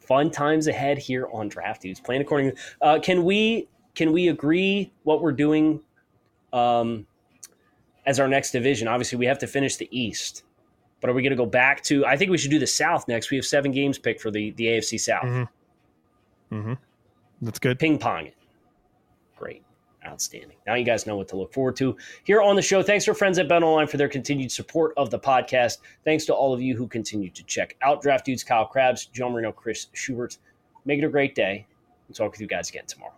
Fun 0.00 0.30
times 0.30 0.68
ahead 0.68 0.96
here 0.96 1.28
on 1.32 1.48
Draft 1.48 1.82
Dudes. 1.82 2.00
Playing 2.00 2.22
according. 2.22 2.52
Uh, 2.80 2.98
can 2.98 3.24
we 3.24 3.68
can 3.94 4.12
we 4.12 4.28
agree 4.28 4.92
what 5.02 5.20
we're 5.20 5.32
doing 5.32 5.80
um, 6.52 7.06
as 8.06 8.20
our 8.20 8.28
next 8.28 8.52
division? 8.52 8.88
Obviously, 8.88 9.18
we 9.18 9.26
have 9.26 9.38
to 9.40 9.46
finish 9.46 9.76
the 9.76 9.88
East. 9.90 10.44
But 11.00 11.10
are 11.10 11.12
we 11.12 11.22
going 11.22 11.30
to 11.30 11.36
go 11.36 11.46
back 11.46 11.82
to? 11.84 12.04
I 12.04 12.16
think 12.16 12.30
we 12.30 12.38
should 12.38 12.50
do 12.50 12.58
the 12.58 12.66
South 12.66 13.06
next. 13.08 13.30
We 13.30 13.36
have 13.36 13.46
seven 13.46 13.72
games 13.72 13.98
picked 13.98 14.20
for 14.20 14.30
the 14.30 14.50
the 14.52 14.66
AFC 14.66 15.00
South. 15.00 15.24
Mm-hmm. 15.24 16.54
mm-hmm. 16.56 16.72
That's 17.42 17.58
good. 17.58 17.78
Ping 17.78 17.98
pong 17.98 18.26
it. 18.26 18.34
Great. 19.36 19.62
Outstanding. 20.04 20.56
Now 20.66 20.74
you 20.74 20.84
guys 20.84 21.06
know 21.06 21.16
what 21.16 21.28
to 21.28 21.36
look 21.36 21.52
forward 21.52 21.76
to 21.76 21.96
here 22.24 22.42
on 22.42 22.56
the 22.56 22.62
show. 22.62 22.82
Thanks 22.82 23.04
to 23.04 23.12
our 23.12 23.14
friends 23.14 23.38
at 23.38 23.48
Bet 23.48 23.62
Online 23.62 23.86
for 23.86 23.96
their 23.96 24.08
continued 24.08 24.50
support 24.50 24.92
of 24.96 25.10
the 25.10 25.18
podcast. 25.18 25.78
Thanks 26.04 26.24
to 26.26 26.34
all 26.34 26.52
of 26.52 26.60
you 26.60 26.76
who 26.76 26.88
continue 26.88 27.30
to 27.30 27.44
check 27.44 27.76
out 27.82 28.02
Draft 28.02 28.24
Dudes, 28.24 28.42
Kyle 28.42 28.66
Crabbs, 28.66 29.06
Joe 29.06 29.30
Marino, 29.30 29.52
Chris 29.52 29.86
Schubert. 29.92 30.38
Make 30.84 30.98
it 30.98 31.04
a 31.04 31.08
great 31.08 31.34
day. 31.34 31.66
We'll 32.08 32.14
talk 32.14 32.32
with 32.32 32.40
you 32.40 32.46
guys 32.46 32.70
again 32.70 32.86
tomorrow. 32.86 33.17